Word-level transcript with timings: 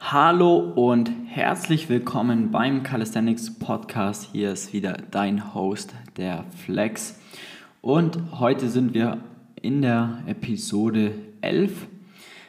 Hallo 0.00 0.58
und 0.58 1.10
herzlich 1.26 1.90
willkommen 1.90 2.50
beim 2.50 2.82
Calisthenics 2.82 3.58
Podcast. 3.58 4.30
Hier 4.32 4.52
ist 4.52 4.72
wieder 4.72 4.96
dein 5.10 5.54
Host, 5.54 5.92
der 6.16 6.44
Flex. 6.64 7.20
Und 7.82 8.38
heute 8.38 8.70
sind 8.70 8.94
wir 8.94 9.18
in 9.60 9.82
der 9.82 10.22
Episode 10.26 11.12
11 11.42 11.88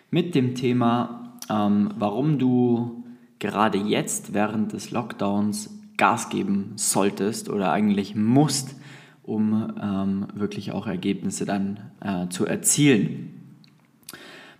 mit 0.09 0.35
dem 0.35 0.55
Thema, 0.55 1.33
ähm, 1.49 1.89
warum 1.97 2.37
du 2.39 3.03
gerade 3.39 3.79
jetzt 3.79 4.33
während 4.33 4.71
des 4.71 4.91
Lockdowns 4.91 5.71
Gas 5.97 6.29
geben 6.29 6.73
solltest 6.75 7.49
oder 7.49 7.73
eigentlich 7.73 8.15
musst, 8.15 8.75
um 9.23 9.73
ähm, 9.81 10.27
wirklich 10.33 10.71
auch 10.71 10.87
Ergebnisse 10.87 11.45
dann 11.45 11.79
äh, 11.99 12.29
zu 12.29 12.45
erzielen. 12.45 13.28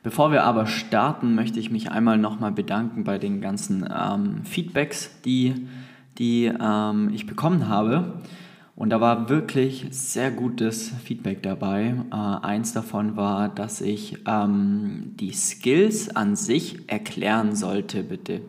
Bevor 0.01 0.31
wir 0.31 0.43
aber 0.43 0.65
starten, 0.65 1.35
möchte 1.35 1.59
ich 1.59 1.71
mich 1.71 1.91
einmal 1.91 2.17
nochmal 2.17 2.53
bedanken 2.53 3.03
bei 3.03 3.17
den 3.17 3.41
ganzen 3.41 3.85
ähm, 3.93 4.45
Feedbacks, 4.45 5.11
die, 5.25 5.67
die 6.17 6.45
ähm, 6.45 7.11
ich 7.13 7.27
bekommen 7.27 7.67
habe. 7.67 8.21
Und 8.77 8.91
da 8.91 9.01
war 9.01 9.27
wirklich 9.27 9.87
sehr 9.91 10.31
gutes 10.31 10.93
Feedback 11.03 11.43
dabei. 11.43 11.95
Äh, 12.11 12.15
eins 12.15 12.71
davon 12.71 13.17
war, 13.17 13.49
dass 13.49 13.81
ich 13.81 14.19
ähm, 14.25 15.15
die 15.19 15.33
Skills 15.33 16.15
an 16.15 16.37
sich 16.37 16.89
erklären 16.89 17.57
sollte, 17.57 18.03
bitte. 18.03 18.39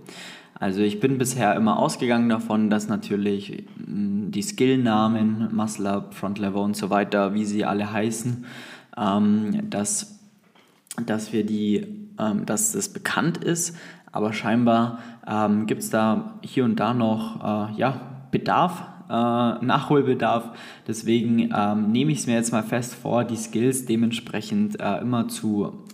Also 0.54 0.82
ich 0.82 1.00
bin 1.00 1.18
bisher 1.18 1.56
immer 1.56 1.80
ausgegangen 1.80 2.28
davon, 2.28 2.70
dass 2.70 2.86
natürlich 2.86 3.64
mm, 3.84 4.30
die 4.30 4.42
Skillnamen, 4.42 5.48
Muscle 5.52 5.88
Up, 5.88 6.14
Front 6.14 6.38
Lever 6.38 6.62
und 6.62 6.76
so 6.76 6.90
weiter, 6.90 7.34
wie 7.34 7.44
sie 7.44 7.64
alle 7.64 7.92
heißen, 7.92 8.44
ähm, 8.96 9.68
dass 9.68 10.19
dass 11.06 11.32
wir 11.32 11.44
die, 11.44 11.86
ähm, 12.18 12.46
dass 12.46 12.72
das 12.72 12.88
bekannt 12.92 13.38
ist, 13.38 13.76
aber 14.12 14.32
scheinbar 14.32 14.98
ähm, 15.26 15.66
gibt 15.66 15.82
es 15.82 15.90
da 15.90 16.38
hier 16.42 16.64
und 16.64 16.80
da 16.80 16.94
noch 16.94 17.70
äh, 17.70 17.76
ja, 17.76 18.00
Bedarf, 18.30 18.82
äh, 19.08 19.12
Nachholbedarf. 19.12 20.50
Deswegen 20.86 21.50
ähm, 21.54 21.92
nehme 21.92 22.12
ich 22.12 22.18
es 22.18 22.26
mir 22.26 22.34
jetzt 22.34 22.52
mal 22.52 22.62
fest 22.62 22.94
vor, 22.94 23.24
die 23.24 23.36
Skills 23.36 23.86
dementsprechend 23.86 24.80
äh, 24.80 24.98
immer 24.98 25.28
zu 25.28 25.84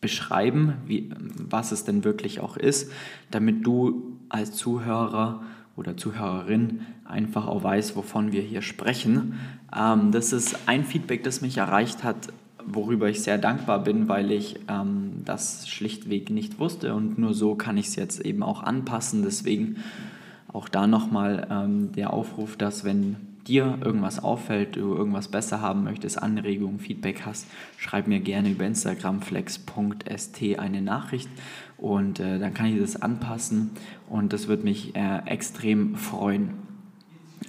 beschreiben, 0.00 0.74
wie, 0.86 1.10
was 1.36 1.72
es 1.72 1.84
denn 1.84 2.04
wirklich 2.04 2.40
auch 2.40 2.56
ist, 2.56 2.90
damit 3.30 3.64
du 3.64 4.18
als 4.28 4.52
Zuhörer 4.52 5.42
oder 5.76 5.96
Zuhörerin 5.96 6.80
einfach 7.04 7.46
auch 7.46 7.62
weißt, 7.62 7.96
wovon 7.96 8.32
wir 8.32 8.42
hier 8.42 8.62
sprechen. 8.62 9.38
Ähm, 9.74 10.10
das 10.10 10.32
ist 10.32 10.58
ein 10.66 10.84
Feedback, 10.84 11.22
das 11.22 11.40
mich 11.40 11.58
erreicht 11.58 12.02
hat 12.02 12.32
worüber 12.66 13.08
ich 13.08 13.22
sehr 13.22 13.38
dankbar 13.38 13.82
bin, 13.84 14.08
weil 14.08 14.30
ich 14.30 14.60
ähm, 14.68 15.22
das 15.24 15.68
schlichtweg 15.68 16.30
nicht 16.30 16.58
wusste 16.58 16.94
und 16.94 17.18
nur 17.18 17.34
so 17.34 17.54
kann 17.54 17.76
ich 17.76 17.86
es 17.88 17.96
jetzt 17.96 18.20
eben 18.20 18.42
auch 18.42 18.62
anpassen. 18.62 19.22
Deswegen 19.22 19.76
auch 20.52 20.68
da 20.68 20.86
nochmal 20.86 21.46
ähm, 21.50 21.92
der 21.92 22.12
Aufruf, 22.12 22.56
dass 22.56 22.84
wenn 22.84 23.16
dir 23.46 23.78
irgendwas 23.82 24.22
auffällt, 24.22 24.76
du 24.76 24.94
irgendwas 24.94 25.28
besser 25.28 25.60
haben 25.60 25.84
möchtest, 25.84 26.22
Anregungen, 26.22 26.78
Feedback 26.78 27.22
hast, 27.26 27.46
schreib 27.76 28.06
mir 28.06 28.20
gerne 28.20 28.50
über 28.50 28.64
Instagram 28.64 29.20
flex.st 29.20 30.58
eine 30.58 30.82
Nachricht 30.82 31.28
und 31.76 32.20
äh, 32.20 32.38
dann 32.38 32.54
kann 32.54 32.66
ich 32.66 32.80
das 32.80 33.00
anpassen 33.00 33.70
und 34.08 34.32
das 34.32 34.48
wird 34.48 34.64
mich 34.64 34.94
äh, 34.94 35.22
extrem 35.26 35.96
freuen. 35.96 36.50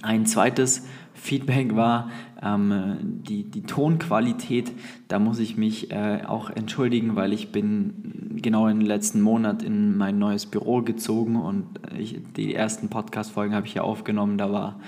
Ein 0.02 0.26
zweites 0.26 0.86
Feedback 1.14 1.76
war 1.76 2.10
ähm, 2.44 3.22
die, 3.26 3.44
die 3.44 3.62
Tonqualität. 3.62 4.72
Da 5.08 5.18
muss 5.18 5.38
ich 5.38 5.56
mich 5.56 5.90
äh, 5.90 6.22
auch 6.26 6.50
entschuldigen, 6.50 7.16
weil 7.16 7.32
ich 7.32 7.50
bin 7.50 8.38
genau 8.42 8.68
im 8.68 8.80
letzten 8.80 9.20
Monat 9.20 9.62
in 9.62 9.96
mein 9.96 10.18
neues 10.18 10.46
Büro 10.46 10.82
gezogen 10.82 11.36
und 11.36 11.66
ich, 11.98 12.20
die 12.36 12.54
ersten 12.54 12.88
Podcast-Folgen 12.88 13.54
habe 13.54 13.66
ich 13.66 13.72
hier 13.72 13.84
aufgenommen. 13.84 14.38
Da 14.38 14.52
war 14.52 14.80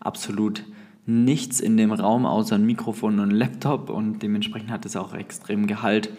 absolut 0.00 0.64
nichts 1.06 1.60
in 1.60 1.76
dem 1.76 1.92
Raum 1.92 2.26
außer 2.26 2.56
ein 2.56 2.66
Mikrofon 2.66 3.20
und 3.20 3.30
ein 3.30 3.36
Laptop 3.36 3.90
und 3.90 4.22
dementsprechend 4.22 4.70
hat 4.70 4.86
es 4.86 4.96
auch 4.96 5.14
extrem 5.14 5.66
Gehalt. 5.66 6.10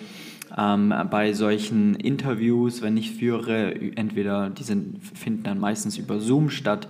Ähm, 0.57 0.93
bei 1.09 1.33
solchen 1.33 1.95
Interviews, 1.95 2.81
wenn 2.81 2.95
ich 2.95 3.11
führe, 3.11 3.73
entweder 3.95 4.49
die 4.49 4.63
sind, 4.63 5.03
finden 5.03 5.43
dann 5.43 5.59
meistens 5.59 5.97
über 5.97 6.19
Zoom 6.19 6.49
statt 6.49 6.87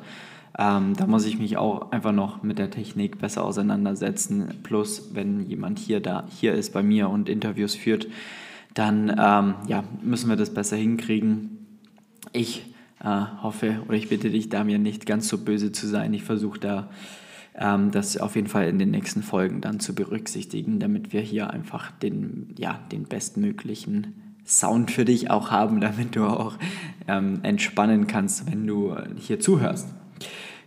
ähm, 0.57 0.95
da 0.95 1.05
muss 1.05 1.25
ich 1.25 1.37
mich 1.37 1.57
auch 1.57 1.91
einfach 1.91 2.13
noch 2.13 2.41
mit 2.43 2.59
der 2.59 2.71
Technik 2.71 3.19
besser 3.19 3.43
auseinandersetzen. 3.43 4.47
Plus, 4.63 5.09
wenn 5.13 5.47
jemand 5.49 5.79
hier, 5.79 5.99
da, 5.99 6.25
hier 6.29 6.53
ist 6.53 6.71
bei 6.71 6.81
mir 6.81 7.09
und 7.09 7.27
Interviews 7.27 7.75
führt, 7.75 8.07
dann 8.73 9.09
ähm, 9.09 9.55
ja, 9.67 9.83
müssen 10.01 10.29
wir 10.29 10.37
das 10.37 10.53
besser 10.53 10.77
hinkriegen. 10.77 11.65
Ich 12.31 12.73
äh, 13.03 13.21
hoffe 13.41 13.81
oder 13.87 13.97
ich 13.97 14.07
bitte 14.07 14.29
dich, 14.29 14.49
da 14.49 14.63
mir 14.63 14.79
nicht 14.79 15.05
ganz 15.05 15.27
so 15.27 15.37
böse 15.37 15.71
zu 15.71 15.87
sein. 15.87 16.13
Ich 16.13 16.23
versuche 16.23 16.59
da 16.59 16.89
ähm, 17.55 17.91
das 17.91 18.17
auf 18.17 18.35
jeden 18.35 18.47
Fall 18.47 18.67
in 18.67 18.79
den 18.79 18.91
nächsten 18.91 19.23
Folgen 19.23 19.59
dann 19.59 19.81
zu 19.81 19.93
berücksichtigen, 19.93 20.79
damit 20.79 21.11
wir 21.11 21.21
hier 21.21 21.49
einfach 21.49 21.91
den, 21.91 22.53
ja, 22.57 22.79
den 22.93 23.03
bestmöglichen 23.03 24.37
Sound 24.45 24.91
für 24.91 25.03
dich 25.03 25.29
auch 25.31 25.51
haben, 25.51 25.81
damit 25.81 26.15
du 26.15 26.25
auch 26.27 26.57
ähm, 27.09 27.39
entspannen 27.43 28.07
kannst, 28.07 28.49
wenn 28.49 28.65
du 28.65 28.95
hier 29.17 29.41
zuhörst. 29.41 29.89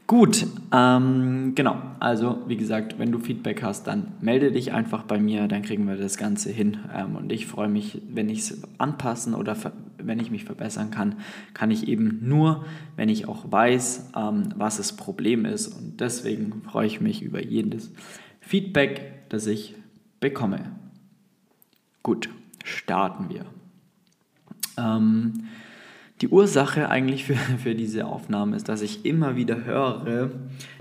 Gut, 0.08 0.46
ähm, 0.72 1.52
genau. 1.54 1.82
Also 2.00 2.38
wie 2.46 2.56
gesagt, 2.56 2.98
wenn 2.98 3.12
du 3.12 3.18
Feedback 3.18 3.62
hast, 3.62 3.86
dann 3.86 4.14
melde 4.22 4.50
dich 4.50 4.72
einfach 4.72 5.02
bei 5.02 5.20
mir, 5.20 5.48
dann 5.48 5.60
kriegen 5.60 5.86
wir 5.86 5.96
das 5.96 6.16
Ganze 6.16 6.50
hin. 6.50 6.78
Ähm, 6.96 7.14
und 7.14 7.30
ich 7.30 7.46
freue 7.46 7.68
mich, 7.68 8.00
wenn 8.08 8.30
ich 8.30 8.38
es 8.38 8.62
anpassen 8.78 9.34
oder 9.34 9.54
wenn 9.98 10.18
ich 10.18 10.30
mich 10.30 10.44
verbessern 10.44 10.90
kann, 10.90 11.16
kann 11.52 11.70
ich 11.70 11.88
eben 11.88 12.20
nur, 12.22 12.64
wenn 12.96 13.10
ich 13.10 13.28
auch 13.28 13.52
weiß, 13.52 14.12
ähm, 14.16 14.48
was 14.56 14.78
das 14.78 14.96
Problem 14.96 15.44
ist. 15.44 15.68
Und 15.68 16.00
deswegen 16.00 16.62
freue 16.62 16.86
ich 16.86 17.02
mich 17.02 17.20
über 17.20 17.44
jedes 17.44 17.92
Feedback, 18.40 19.28
das 19.28 19.46
ich 19.46 19.74
bekomme. 20.20 20.72
Gut, 22.02 22.30
starten 22.64 23.28
wir. 23.28 23.44
Ähm, 24.78 25.48
die 26.20 26.28
Ursache 26.28 26.88
eigentlich 26.88 27.24
für, 27.24 27.34
für 27.34 27.74
diese 27.74 28.06
Aufnahme 28.06 28.56
ist, 28.56 28.68
dass 28.68 28.82
ich 28.82 29.04
immer 29.04 29.36
wieder 29.36 29.64
höre, 29.64 30.30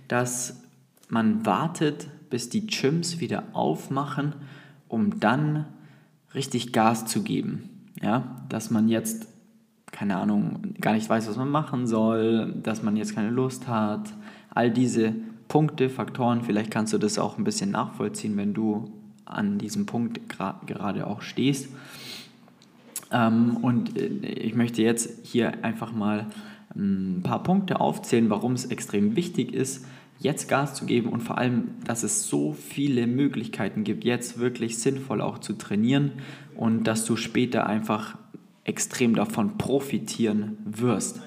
dass 0.08 0.62
man 1.10 1.46
wartet, 1.46 2.08
bis 2.30 2.50
die 2.50 2.68
Gyms 2.68 3.20
wieder 3.20 3.44
aufmachen, 3.54 4.34
um 4.88 5.20
dann 5.20 5.66
richtig 6.34 6.74
Gas 6.74 7.06
zu 7.06 7.24
geben. 7.24 7.70
Ja, 8.02 8.46
dass 8.50 8.70
man 8.70 8.90
jetzt, 8.90 9.28
keine 9.92 10.18
Ahnung, 10.18 10.76
gar 10.80 10.94
nicht 10.94 11.10
weiß, 11.10 11.28
was 11.28 11.38
man 11.38 11.50
machen 11.50 11.88
soll, 11.88 12.54
dass 12.62 12.84
man 12.84 12.96
jetzt 12.96 13.16
keine 13.16 13.32
Lust 13.32 13.68
hat. 13.68 14.14
All 14.52 14.70
diese 14.70 15.16
Punkte, 15.48 15.90
Faktoren, 15.90 16.44
vielleicht 16.44 16.70
kannst 16.70 16.94
du 16.94 16.98
das 16.98 17.18
auch 17.18 17.38
ein 17.38 17.44
bisschen 17.44 17.72
nachvollziehen, 17.72 18.38
wenn 18.38 18.54
du 18.54 18.92
an 19.26 19.58
diesem 19.58 19.86
Punkt 19.86 20.20
gerade 20.30 21.08
auch 21.08 21.22
stehst. 21.22 21.70
Ähm, 23.12 23.58
und 23.58 23.98
äh, 23.98 24.08
ich 24.08 24.56
möchte 24.56 24.82
jetzt 24.82 25.26
hier 25.26 25.64
einfach 25.64 25.92
mal 25.92 26.28
ähm, 26.76 27.20
ein 27.20 27.24
paar 27.24 27.44
Punkte 27.44 27.80
aufzählen, 27.80 28.30
warum 28.30 28.54
es 28.54 28.66
extrem 28.66 29.16
wichtig 29.16 29.54
ist, 29.54 29.86
jetzt 30.20 30.50
Gas 30.50 30.74
zu 30.74 30.86
geben 30.86 31.10
und 31.10 31.22
vor 31.22 31.38
allem, 31.38 31.70
dass 31.86 32.04
es 32.04 32.28
so 32.28 32.54
viele 32.54 33.06
Möglichkeiten 33.08 33.84
gibt, 33.84 34.04
jetzt 34.04 34.40
wirklich 34.40 34.80
sinnvoll 34.80 35.22
auch 35.22 35.38
zu 35.38 35.54
trainieren 35.54 36.14
und 36.56 36.86
dass 36.86 37.06
du 37.06 37.16
später 37.16 37.68
einfach 37.68 38.18
extrem 38.64 39.16
davon 39.16 39.58
profitieren 39.58 40.58
wirst. 40.66 41.22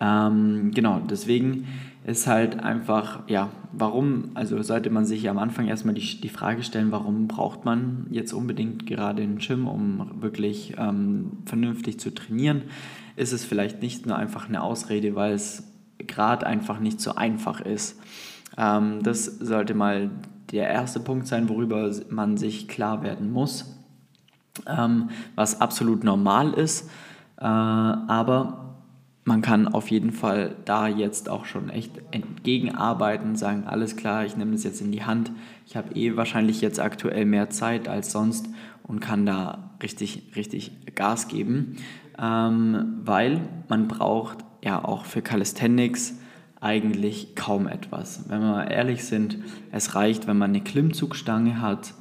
Ähm, 0.00 0.70
genau, 0.72 1.00
deswegen 1.00 1.66
ist 2.04 2.26
halt 2.26 2.60
einfach, 2.60 3.20
ja, 3.28 3.50
warum, 3.72 4.30
also 4.34 4.60
sollte 4.62 4.90
man 4.90 5.04
sich 5.04 5.28
am 5.28 5.38
Anfang 5.38 5.68
erstmal 5.68 5.94
die, 5.94 6.20
die 6.20 6.28
Frage 6.28 6.64
stellen, 6.64 6.90
warum 6.90 7.28
braucht 7.28 7.64
man 7.64 8.06
jetzt 8.10 8.32
unbedingt 8.32 8.86
gerade 8.86 9.22
einen 9.22 9.38
Gym, 9.38 9.68
um 9.68 10.10
wirklich 10.20 10.74
ähm, 10.78 11.38
vernünftig 11.46 12.00
zu 12.00 12.12
trainieren? 12.12 12.62
Ist 13.14 13.32
es 13.32 13.44
vielleicht 13.44 13.82
nicht 13.82 14.06
nur 14.06 14.16
einfach 14.16 14.48
eine 14.48 14.62
Ausrede, 14.62 15.14
weil 15.14 15.34
es 15.34 15.64
gerade 15.98 16.46
einfach 16.46 16.80
nicht 16.80 17.00
so 17.00 17.14
einfach 17.14 17.60
ist? 17.60 18.00
Ähm, 18.58 19.02
das 19.04 19.24
sollte 19.26 19.74
mal 19.74 20.10
der 20.50 20.68
erste 20.68 20.98
Punkt 20.98 21.28
sein, 21.28 21.48
worüber 21.48 21.90
man 22.10 22.36
sich 22.36 22.66
klar 22.66 23.02
werden 23.04 23.32
muss, 23.32 23.76
ähm, 24.66 25.10
was 25.36 25.60
absolut 25.60 26.02
normal 26.02 26.52
ist, 26.52 26.90
äh, 27.38 27.44
aber 27.44 28.71
man 29.24 29.40
kann 29.40 29.68
auf 29.68 29.90
jeden 29.90 30.10
Fall 30.10 30.56
da 30.64 30.88
jetzt 30.88 31.28
auch 31.28 31.44
schon 31.44 31.70
echt 31.70 31.92
entgegenarbeiten, 32.10 33.36
sagen, 33.36 33.64
alles 33.66 33.96
klar, 33.96 34.24
ich 34.24 34.36
nehme 34.36 34.52
das 34.52 34.64
jetzt 34.64 34.80
in 34.80 34.90
die 34.90 35.04
Hand. 35.04 35.30
Ich 35.66 35.76
habe 35.76 35.94
eh 35.94 36.16
wahrscheinlich 36.16 36.60
jetzt 36.60 36.80
aktuell 36.80 37.24
mehr 37.24 37.48
Zeit 37.50 37.88
als 37.88 38.10
sonst 38.10 38.48
und 38.82 39.00
kann 39.00 39.24
da 39.24 39.70
richtig, 39.82 40.32
richtig 40.34 40.72
Gas 40.96 41.28
geben, 41.28 41.76
ähm, 42.18 43.00
weil 43.04 43.40
man 43.68 43.86
braucht 43.86 44.38
ja 44.62 44.84
auch 44.84 45.04
für 45.04 45.22
Calisthenics 45.22 46.18
eigentlich 46.60 47.34
kaum 47.34 47.66
etwas. 47.68 48.28
Wenn 48.28 48.40
wir 48.40 48.50
mal 48.50 48.72
ehrlich 48.72 49.04
sind, 49.04 49.38
es 49.70 49.94
reicht, 49.94 50.26
wenn 50.26 50.38
man 50.38 50.50
eine 50.50 50.60
Klimmzugstange 50.62 51.60
hat 51.60 51.94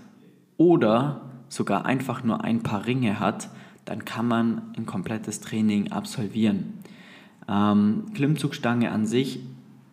oder 0.58 1.22
sogar 1.50 1.86
einfach 1.86 2.24
nur 2.24 2.44
ein 2.44 2.64
paar 2.64 2.86
Ringe 2.86 3.20
hat, 3.20 3.50
dann 3.86 4.06
kann 4.06 4.28
man 4.28 4.62
ein 4.78 4.86
komplettes 4.86 5.40
Training 5.40 5.92
absolvieren. 5.92 6.82
Ähm, 7.52 8.06
Klimmzugstange 8.14 8.92
an 8.92 9.06
sich 9.06 9.40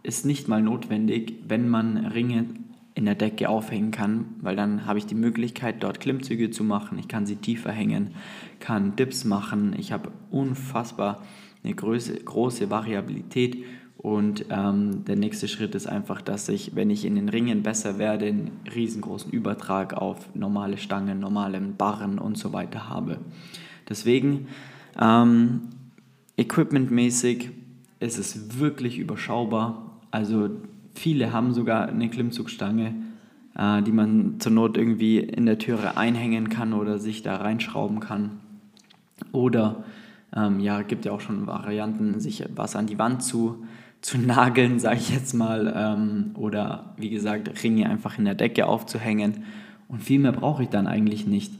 ist 0.02 0.24
nicht 0.24 0.48
mal 0.48 0.62
notwendig, 0.62 1.34
wenn 1.48 1.68
man 1.68 1.96
Ringe 1.96 2.46
in 2.94 3.04
der 3.04 3.14
Decke 3.14 3.48
aufhängen 3.48 3.90
kann, 3.90 4.26
weil 4.40 4.56
dann 4.56 4.86
habe 4.86 4.98
ich 4.98 5.06
die 5.06 5.14
Möglichkeit, 5.14 5.82
dort 5.82 6.00
Klimmzüge 6.00 6.50
zu 6.50 6.64
machen. 6.64 6.98
Ich 6.98 7.08
kann 7.08 7.26
sie 7.26 7.36
tiefer 7.36 7.70
hängen, 7.70 8.10
kann 8.60 8.96
Dips 8.96 9.24
machen. 9.24 9.74
Ich 9.78 9.92
habe 9.92 10.10
unfassbar 10.30 11.22
eine 11.62 11.74
große, 11.74 12.14
große 12.14 12.70
Variabilität 12.70 13.64
und 13.98 14.46
ähm, 14.50 15.04
der 15.04 15.16
nächste 15.16 15.48
Schritt 15.48 15.74
ist 15.74 15.88
einfach, 15.88 16.22
dass 16.22 16.48
ich, 16.48 16.76
wenn 16.76 16.90
ich 16.90 17.04
in 17.04 17.16
den 17.16 17.28
Ringen 17.28 17.64
besser 17.64 17.98
werde, 17.98 18.26
einen 18.26 18.52
riesengroßen 18.72 19.32
Übertrag 19.32 19.94
auf 19.94 20.34
normale 20.34 20.76
Stangen, 20.76 21.18
normale 21.18 21.60
Barren 21.60 22.18
und 22.20 22.38
so 22.38 22.52
weiter 22.52 22.88
habe. 22.88 23.18
Deswegen, 23.88 24.46
ähm, 25.00 25.62
equipmentmäßig 26.38 27.50
ist 28.00 28.18
es 28.18 28.58
wirklich 28.58 28.98
überschaubar. 28.98 29.98
Also 30.10 30.48
viele 30.94 31.32
haben 31.32 31.52
sogar 31.52 31.88
eine 31.88 32.08
Klimmzugstange, 32.08 32.94
äh, 33.56 33.82
die 33.82 33.92
man 33.92 34.36
zur 34.38 34.52
Not 34.52 34.78
irgendwie 34.78 35.18
in 35.18 35.44
der 35.44 35.58
Türe 35.58 35.96
einhängen 35.96 36.48
kann 36.48 36.72
oder 36.72 36.98
sich 36.98 37.22
da 37.22 37.36
reinschrauben 37.36 38.00
kann. 38.00 38.38
Oder 39.32 39.84
ähm, 40.34 40.60
ja, 40.60 40.82
gibt 40.82 41.04
ja 41.04 41.12
auch 41.12 41.20
schon 41.20 41.46
Varianten, 41.46 42.20
sich 42.20 42.44
was 42.54 42.76
an 42.76 42.86
die 42.86 42.98
Wand 42.98 43.22
zu 43.22 43.64
zu 44.00 44.18
nageln, 44.26 44.78
sage 44.78 44.98
ich 44.98 45.10
jetzt 45.10 45.34
mal, 45.34 45.72
ähm, 45.76 46.30
oder 46.34 46.94
wie 46.96 47.10
gesagt, 47.10 47.62
Ringe 47.62 47.90
einfach 47.90 48.18
in 48.18 48.24
der 48.24 48.34
Decke 48.34 48.66
aufzuhängen. 48.66 49.44
Und 49.88 50.02
viel 50.02 50.20
mehr 50.20 50.32
brauche 50.32 50.62
ich 50.62 50.68
dann 50.68 50.86
eigentlich 50.86 51.26
nicht. 51.26 51.52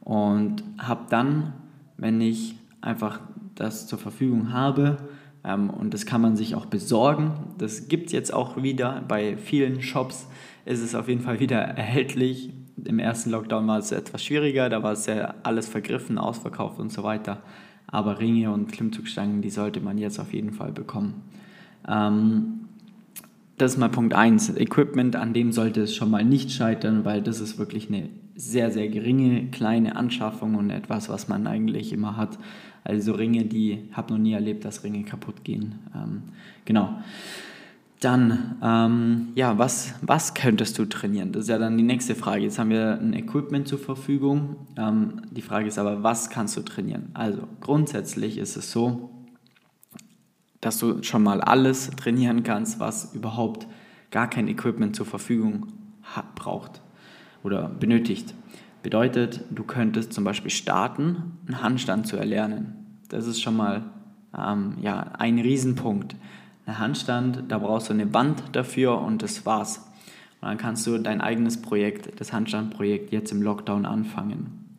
Und 0.00 0.64
habe 0.78 1.04
dann, 1.08 1.52
wenn 1.96 2.20
ich 2.20 2.56
einfach 2.80 3.20
das 3.54 3.86
zur 3.86 3.98
Verfügung 3.98 4.52
habe, 4.52 4.98
ähm, 5.44 5.70
und 5.70 5.94
das 5.94 6.06
kann 6.06 6.20
man 6.20 6.36
sich 6.36 6.54
auch 6.54 6.66
besorgen, 6.66 7.54
das 7.58 7.88
gibt 7.88 8.06
es 8.06 8.12
jetzt 8.12 8.32
auch 8.32 8.62
wieder 8.62 9.02
bei 9.06 9.36
vielen 9.36 9.82
Shops, 9.82 10.26
ist 10.64 10.80
es 10.80 10.94
auf 10.94 11.08
jeden 11.08 11.20
Fall 11.20 11.40
wieder 11.40 11.58
erhältlich. 11.58 12.50
Im 12.84 12.98
ersten 12.98 13.30
Lockdown 13.30 13.66
war 13.68 13.78
es 13.78 13.92
etwas 13.92 14.24
schwieriger, 14.24 14.68
da 14.68 14.82
war 14.82 14.92
es 14.92 15.06
ja 15.06 15.34
alles 15.42 15.68
vergriffen, 15.68 16.18
ausverkauft 16.18 16.80
und 16.80 16.90
so 16.90 17.02
weiter. 17.02 17.42
Aber 17.86 18.18
Ringe 18.18 18.50
und 18.50 18.72
Klimmzugstangen, 18.72 19.42
die 19.42 19.50
sollte 19.50 19.80
man 19.80 19.98
jetzt 19.98 20.18
auf 20.18 20.32
jeden 20.32 20.52
Fall 20.52 20.72
bekommen. 20.72 21.22
Ähm, 21.86 22.63
das 23.56 23.72
ist 23.72 23.78
mal 23.78 23.88
Punkt 23.88 24.14
1. 24.14 24.56
Equipment, 24.56 25.16
an 25.16 25.32
dem 25.32 25.52
sollte 25.52 25.82
es 25.82 25.94
schon 25.94 26.10
mal 26.10 26.24
nicht 26.24 26.50
scheitern, 26.50 27.04
weil 27.04 27.22
das 27.22 27.40
ist 27.40 27.58
wirklich 27.58 27.88
eine 27.88 28.08
sehr, 28.34 28.70
sehr 28.70 28.88
geringe, 28.88 29.46
kleine 29.50 29.96
Anschaffung 29.96 30.56
und 30.56 30.70
etwas, 30.70 31.08
was 31.08 31.28
man 31.28 31.46
eigentlich 31.46 31.92
immer 31.92 32.16
hat. 32.16 32.38
Also 32.82 33.12
Ringe, 33.12 33.44
die 33.44 33.88
habe 33.92 34.12
noch 34.12 34.18
nie 34.18 34.32
erlebt, 34.32 34.64
dass 34.64 34.82
Ringe 34.82 35.04
kaputt 35.04 35.44
gehen. 35.44 35.76
Ähm, 35.94 36.22
genau. 36.64 36.98
Dann, 38.00 38.56
ähm, 38.62 39.28
ja, 39.34 39.56
was, 39.56 39.94
was 40.02 40.34
könntest 40.34 40.78
du 40.78 40.84
trainieren? 40.84 41.32
Das 41.32 41.44
ist 41.44 41.48
ja 41.48 41.58
dann 41.58 41.78
die 41.78 41.84
nächste 41.84 42.14
Frage. 42.14 42.42
Jetzt 42.42 42.58
haben 42.58 42.68
wir 42.68 42.98
ein 43.00 43.14
Equipment 43.14 43.66
zur 43.66 43.78
Verfügung. 43.78 44.56
Ähm, 44.76 45.22
die 45.30 45.40
Frage 45.40 45.68
ist 45.68 45.78
aber, 45.78 46.02
was 46.02 46.28
kannst 46.28 46.56
du 46.56 46.62
trainieren? 46.62 47.10
Also 47.14 47.48
grundsätzlich 47.60 48.36
ist 48.36 48.56
es 48.56 48.70
so, 48.70 49.10
dass 50.64 50.78
du 50.78 51.02
schon 51.02 51.22
mal 51.22 51.42
alles 51.42 51.90
trainieren 51.90 52.42
kannst, 52.42 52.80
was 52.80 53.14
überhaupt 53.14 53.66
gar 54.10 54.30
kein 54.30 54.48
Equipment 54.48 54.96
zur 54.96 55.04
Verfügung 55.04 55.66
hat, 56.02 56.34
braucht 56.34 56.80
oder 57.42 57.68
benötigt. 57.68 58.34
Bedeutet, 58.82 59.44
du 59.50 59.64
könntest 59.64 60.14
zum 60.14 60.24
Beispiel 60.24 60.50
starten, 60.50 61.38
einen 61.46 61.62
Handstand 61.62 62.06
zu 62.06 62.16
erlernen. 62.16 62.98
Das 63.10 63.26
ist 63.26 63.42
schon 63.42 63.56
mal 63.56 63.82
ähm, 64.36 64.78
ja, 64.80 65.12
ein 65.18 65.38
Riesenpunkt. 65.38 66.16
Ein 66.64 66.78
Handstand, 66.78 67.44
da 67.48 67.58
brauchst 67.58 67.90
du 67.90 67.92
eine 67.92 68.06
Band 68.06 68.42
dafür 68.52 69.02
und 69.02 69.22
das 69.22 69.44
war's. 69.44 69.78
Und 70.40 70.48
dann 70.48 70.56
kannst 70.56 70.86
du 70.86 70.96
dein 70.96 71.20
eigenes 71.20 71.60
Projekt, 71.60 72.18
das 72.20 72.32
Handstandprojekt, 72.32 73.12
jetzt 73.12 73.32
im 73.32 73.42
Lockdown 73.42 73.84
anfangen. 73.84 74.78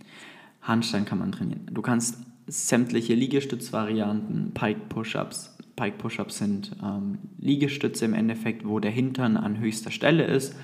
Handstand 0.64 1.08
kann 1.08 1.20
man 1.20 1.32
trainieren. 1.32 1.68
Du 1.72 1.84
kannst 1.84 2.18
sämtliche 2.48 3.14
Liegestützvarianten, 3.14 4.52
Pike 4.54 4.82
Push-Ups, 4.90 5.55
Pike 5.75 5.98
Push-Ups 5.98 6.38
sind 6.38 6.75
ähm, 6.83 7.19
Liegestütze 7.38 8.06
im 8.06 8.13
Endeffekt, 8.13 8.68
wo 8.68 8.80
der 8.80 8.92
Hintern 8.92 9.38
an 9.38 9.60
höchster 9.60 9.92
Stelle 9.92 10.24
ist 10.25 10.56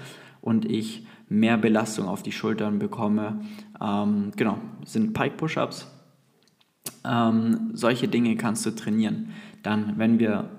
und 0.41 0.65
ich 0.65 1.05
mehr 1.29 1.57
Belastung 1.57 2.07
auf 2.07 2.23
die 2.23 2.31
Schultern 2.31 2.79
bekomme. 2.79 3.41
Ähm, 3.81 4.31
genau, 4.35 4.57
sind 4.85 5.13
Pike 5.13 5.37
Push-Ups. 5.37 5.87
Ähm, 7.03 7.71
solche 7.73 8.07
Dinge 8.07 8.35
kannst 8.35 8.65
du 8.65 8.71
trainieren. 8.71 9.29
Dann, 9.63 9.97
wenn 9.97 10.19
wir 10.19 10.49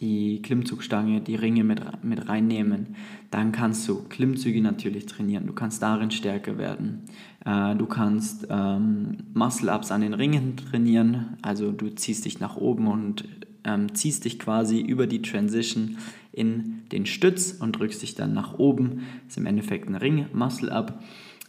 die 0.00 0.40
Klimmzugstange, 0.42 1.20
die 1.20 1.34
Ringe 1.34 1.62
mit, 1.62 1.80
mit 2.02 2.28
reinnehmen, 2.28 2.96
dann 3.30 3.52
kannst 3.52 3.86
du 3.88 4.02
Klimmzüge 4.08 4.62
natürlich 4.62 5.06
trainieren. 5.06 5.46
Du 5.46 5.52
kannst 5.52 5.82
darin 5.82 6.10
stärker 6.10 6.56
werden. 6.56 7.04
Äh, 7.44 7.74
du 7.76 7.86
kannst 7.86 8.46
ähm, 8.48 9.18
Muscle-Ups 9.34 9.92
an 9.92 10.00
den 10.00 10.14
Ringen 10.14 10.56
trainieren. 10.56 11.36
Also 11.42 11.72
du 11.72 11.90
ziehst 11.90 12.24
dich 12.24 12.40
nach 12.40 12.56
oben 12.56 12.86
und 12.86 13.24
ähm, 13.64 13.94
ziehst 13.94 14.24
dich 14.24 14.38
quasi 14.38 14.80
über 14.80 15.06
die 15.06 15.22
Transition 15.22 15.98
in 16.32 16.82
den 16.92 17.06
Stütz 17.06 17.52
und 17.52 17.72
drückst 17.72 18.02
dich 18.02 18.14
dann 18.14 18.32
nach 18.32 18.58
oben. 18.58 19.02
Das 19.24 19.32
ist 19.32 19.38
im 19.38 19.46
Endeffekt 19.46 19.88
ein 19.88 19.96
Ring-Muscle-Up. 19.96 21.02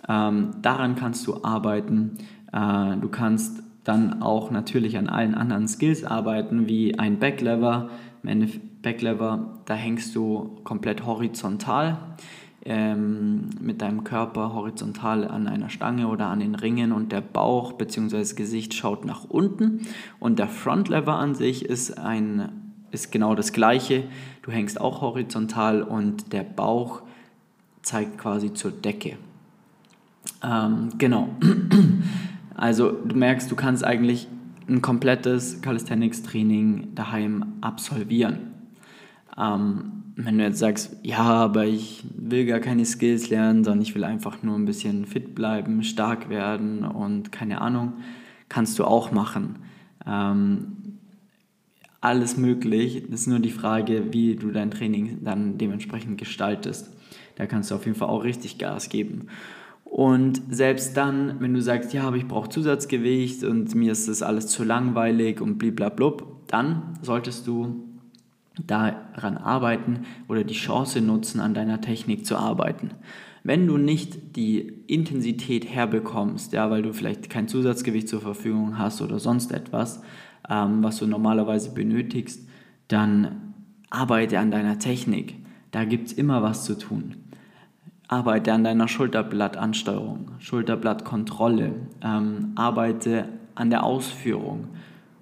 Ähm, 0.08 0.52
daran 0.62 0.96
kannst 0.96 1.28
du 1.28 1.44
arbeiten. 1.44 2.18
Äh, 2.52 2.98
du 2.98 3.10
kannst 3.10 3.64
dann 3.84 4.22
auch 4.22 4.52
natürlich 4.52 4.98
an 4.98 5.08
allen 5.08 5.36
anderen 5.36 5.68
Skills 5.68 6.04
arbeiten, 6.04 6.68
wie 6.68 6.98
ein 6.98 7.20
Backlever. 7.20 7.90
Backlever, 8.82 9.60
da 9.66 9.74
hängst 9.76 10.16
du 10.16 10.60
komplett 10.64 11.06
horizontal 11.06 11.98
ähm, 12.64 13.50
mit 13.60 13.82
deinem 13.82 14.04
Körper 14.04 14.54
horizontal 14.54 15.28
an 15.28 15.48
einer 15.48 15.70
Stange 15.70 16.08
oder 16.08 16.28
an 16.28 16.40
den 16.40 16.56
Ringen 16.56 16.92
und 16.92 17.12
der 17.12 17.22
Bauch 17.22 17.74
bzw. 17.74 18.36
Gesicht 18.36 18.74
schaut 18.74 19.06
nach 19.06 19.24
unten 19.24 19.82
und 20.20 20.38
der 20.38 20.48
Frontlever 20.48 21.16
an 21.16 21.34
sich 21.34 21.66
ist, 21.66 21.98
ein, 21.98 22.50
ist 22.92 23.12
genau 23.12 23.36
das 23.36 23.52
gleiche. 23.52 24.04
Du 24.44 24.52
hängst 24.52 24.80
auch 24.80 25.02
horizontal 25.02 25.82
und 25.82 26.34
der 26.34 26.44
Bauch 26.44 27.02
zeigt 27.82 28.18
quasi 28.20 28.54
zur 28.54 28.72
Decke. 28.72 29.18
Ähm, 30.44 30.90
genau. 30.98 31.30
Also 32.54 32.92
du 32.92 33.16
merkst, 33.16 33.50
du 33.50 33.56
kannst 33.56 33.84
eigentlich 33.84 34.28
ein 34.70 34.84
komplettes 34.84 35.64
Calisthenics-Training 35.64 36.94
daheim 36.94 37.54
absolvieren. 37.62 38.52
Ähm, 39.36 40.01
wenn 40.16 40.38
du 40.38 40.44
jetzt 40.44 40.60
sagst, 40.60 40.98
ja, 41.04 41.20
aber 41.20 41.66
ich 41.66 42.04
will 42.16 42.46
gar 42.46 42.60
keine 42.60 42.86
Skills 42.86 43.30
lernen, 43.30 43.64
sondern 43.64 43.82
ich 43.82 43.96
will 43.96 44.04
einfach 44.04 44.44
nur 44.44 44.56
ein 44.58 44.66
bisschen 44.66 45.06
fit 45.06 45.36
bleiben, 45.36 45.84
stark 45.84 46.30
werden 46.30 46.84
und 46.84 47.32
keine 47.32 47.62
Ahnung, 47.62 47.94
kannst 48.50 48.78
du 48.80 48.86
auch 48.86 49.12
machen. 49.12 49.58
Ähm, 50.06 50.78
alles 52.02 52.36
möglich. 52.36 53.04
Das 53.10 53.22
ist 53.22 53.28
nur 53.28 53.40
die 53.40 53.52
Frage, 53.52 54.12
wie 54.12 54.36
du 54.36 54.52
dein 54.52 54.72
Training 54.72 55.24
dann 55.24 55.58
dementsprechend 55.58 56.18
gestaltest. 56.18 56.90
Da 57.36 57.46
kannst 57.46 57.72
du 57.72 57.76
auf 57.76 57.86
jeden 57.86 57.98
Fall 57.98 58.10
auch 58.10 58.24
richtig 58.24 58.58
Gas 58.58 58.90
geben. 58.90 59.28
Und 59.86 60.42
selbst 60.50 60.96
dann, 60.98 61.42
wenn 61.42 61.54
du 61.54 61.62
sagst, 61.62 61.94
ja, 61.94 62.04
aber 62.04 62.16
ich 62.16 62.28
brauche 62.28 62.50
Zusatzgewicht 62.50 63.44
und 63.44 63.76
mir 63.76 63.92
ist 63.92 64.08
das 64.08 64.24
alles 64.24 64.48
zu 64.48 64.64
langweilig 64.64 65.42
und 65.42 65.58
blablabla, 65.58 66.14
dann 66.48 66.98
solltest 67.02 67.46
du 67.46 67.91
daran 68.60 69.38
arbeiten 69.38 70.06
oder 70.28 70.44
die 70.44 70.54
Chance 70.54 71.02
nutzen, 71.02 71.40
an 71.40 71.54
deiner 71.54 71.82
Technik 71.82 72.26
zu 72.26 72.38
arbeiten. 72.38 72.92
Wenn 73.44 73.66
du 73.66 73.78
nicht 73.78 74.36
die 74.36 74.60
Intensität 74.88 75.68
herbekommst, 75.68 76.54
ja, 76.54 76.70
weil 76.70 76.84
du 76.84 76.94
vielleicht 76.94 77.30
kein 77.30 77.48
Zusatzgewicht 77.48 78.08
zur 78.08 78.22
Verfügung 78.22 78.78
hast 78.78 79.02
oder 79.02 79.20
sonst 79.20 79.52
etwas, 79.52 80.02
ähm, 80.50 80.84
was 80.84 80.98
du 80.98 81.08
normalerweise 81.08 81.74
benötigst, 81.74 82.48
dann 82.88 83.54
arbeite 83.90 84.38
an 84.40 84.52
deiner 84.52 84.78
Technik. 84.78 85.36
Da 85.72 85.86
gibt 85.86 86.08
es 86.08 86.14
immer 86.14 86.44
was 86.44 86.66
zu 86.66 86.78
tun. 86.78 87.16
Arbeite 88.08 88.52
an 88.52 88.64
deiner 88.64 88.90
Schulterblattansteuerung, 88.90 90.32
Schulterblattkontrolle, 90.40 91.74
ähm, 92.04 92.52
arbeite 92.56 93.30
an 93.56 93.70
der 93.70 93.84
Ausführung 93.84 94.68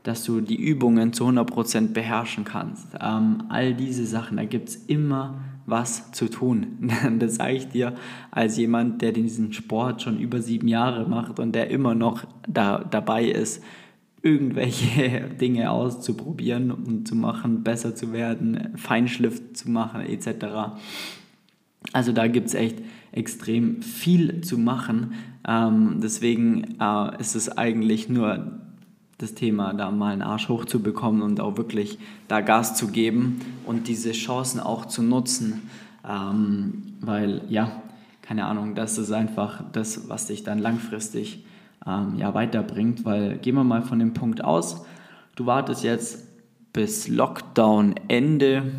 dass 0.04 0.24
du 0.24 0.42
die 0.42 0.56
Übungen 0.56 1.14
zu 1.14 1.28
100% 1.28 1.94
beherrschen 1.94 2.46
kannst. 2.46 2.88
Ähm, 3.02 3.44
all 3.50 3.74
diese 3.74 4.06
Sachen, 4.06 4.38
da 4.38 4.46
gibt 4.46 4.70
es 4.70 4.76
immer 4.76 5.40
was 5.66 6.12
zu 6.12 6.30
tun. 6.30 6.90
das 7.20 7.36
sage 7.36 7.56
ich 7.56 7.68
dir 7.68 7.96
als 8.32 8.58
jemand, 8.58 9.02
der 9.02 9.12
diesen 9.12 9.54
Sport 9.54 10.02
schon 10.02 10.20
über 10.20 10.42
sieben 10.42 10.68
Jahre 10.68 11.08
macht 11.08 11.40
und 11.40 11.54
der 11.54 11.70
immer 11.70 11.96
noch 11.96 12.26
da, 12.48 12.80
dabei 12.80 13.26
ist, 13.26 13.64
irgendwelche 14.22 15.22
Dinge 15.42 15.72
auszuprobieren 15.72 16.72
und 16.72 17.08
zu 17.08 17.16
machen, 17.16 17.64
besser 17.64 17.96
zu 17.96 18.12
werden, 18.14 18.74
Feinschliff 18.76 19.54
zu 19.54 19.70
machen 19.70 20.02
etc. 20.02 20.78
Also 21.94 22.12
da 22.12 22.28
gibt 22.28 22.48
es 22.48 22.54
echt 22.54 22.82
extrem 23.12 23.82
viel 23.82 24.42
zu 24.42 24.58
machen. 24.58 25.14
Ähm, 25.48 26.00
deswegen 26.02 26.76
äh, 26.80 27.20
ist 27.20 27.36
es 27.36 27.58
eigentlich 27.58 28.10
nur 28.10 28.59
das 29.20 29.36
Thema, 29.36 29.74
da 29.74 29.92
mal 29.92 30.14
einen 30.14 30.22
Arsch 30.22 30.50
hochzubekommen 30.50 31.22
und 31.22 31.40
auch 31.42 31.58
wirklich 31.58 32.00
da 32.28 32.42
Gas 32.42 32.76
zu 32.76 32.88
geben 32.88 33.42
und 33.66 33.88
diese 33.88 34.14
Chancen 34.14 34.60
auch 34.60 34.86
zu 34.86 35.04
nutzen. 35.04 35.70
Ähm, 36.10 36.96
weil 37.02 37.42
ja, 37.50 37.84
keine 38.22 38.46
Ahnung, 38.46 38.76
das 38.76 38.98
ist 38.98 39.12
einfach 39.12 39.64
das, 39.74 40.08
was 40.08 40.28
dich 40.28 40.44
dann 40.44 40.58
langfristig 40.58 41.44
ähm, 41.86 42.16
ja, 42.18 42.34
weiterbringt. 42.34 43.04
Weil 43.04 43.38
gehen 43.38 43.56
wir 43.56 43.66
mal 43.66 43.82
von 43.82 44.00
dem 44.00 44.14
Punkt 44.14 44.44
aus, 44.44 44.86
du 45.36 45.46
wartest 45.46 45.84
jetzt 45.84 46.26
bis 46.72 47.10
Lockdown-Ende. 47.10 48.72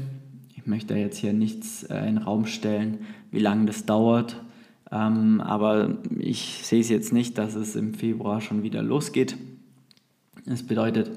Ich 0.57 0.67
möchte 0.67 0.95
jetzt 0.95 1.19
hier 1.19 1.35
nichts 1.35 1.83
äh, 1.83 1.99
in 1.99 2.17
den 2.17 2.19
Raum 2.19 2.47
stellen, 2.47 3.01
wie 3.31 3.41
lange 3.41 3.67
das 3.67 3.85
dauert. 3.85 4.43
Ähm, 4.91 5.43
aber 5.43 5.99
ich 6.19 6.61
sehe 6.65 6.81
es 6.81 6.89
jetzt 6.89 7.13
nicht, 7.13 7.37
dass 7.37 7.55
es 7.55 7.77
im 7.77 7.93
Februar 7.93 8.41
schon 8.41 8.63
wieder 8.63 8.83
losgeht. 8.83 9.37
Das 10.47 10.63
bedeutet, 10.63 11.11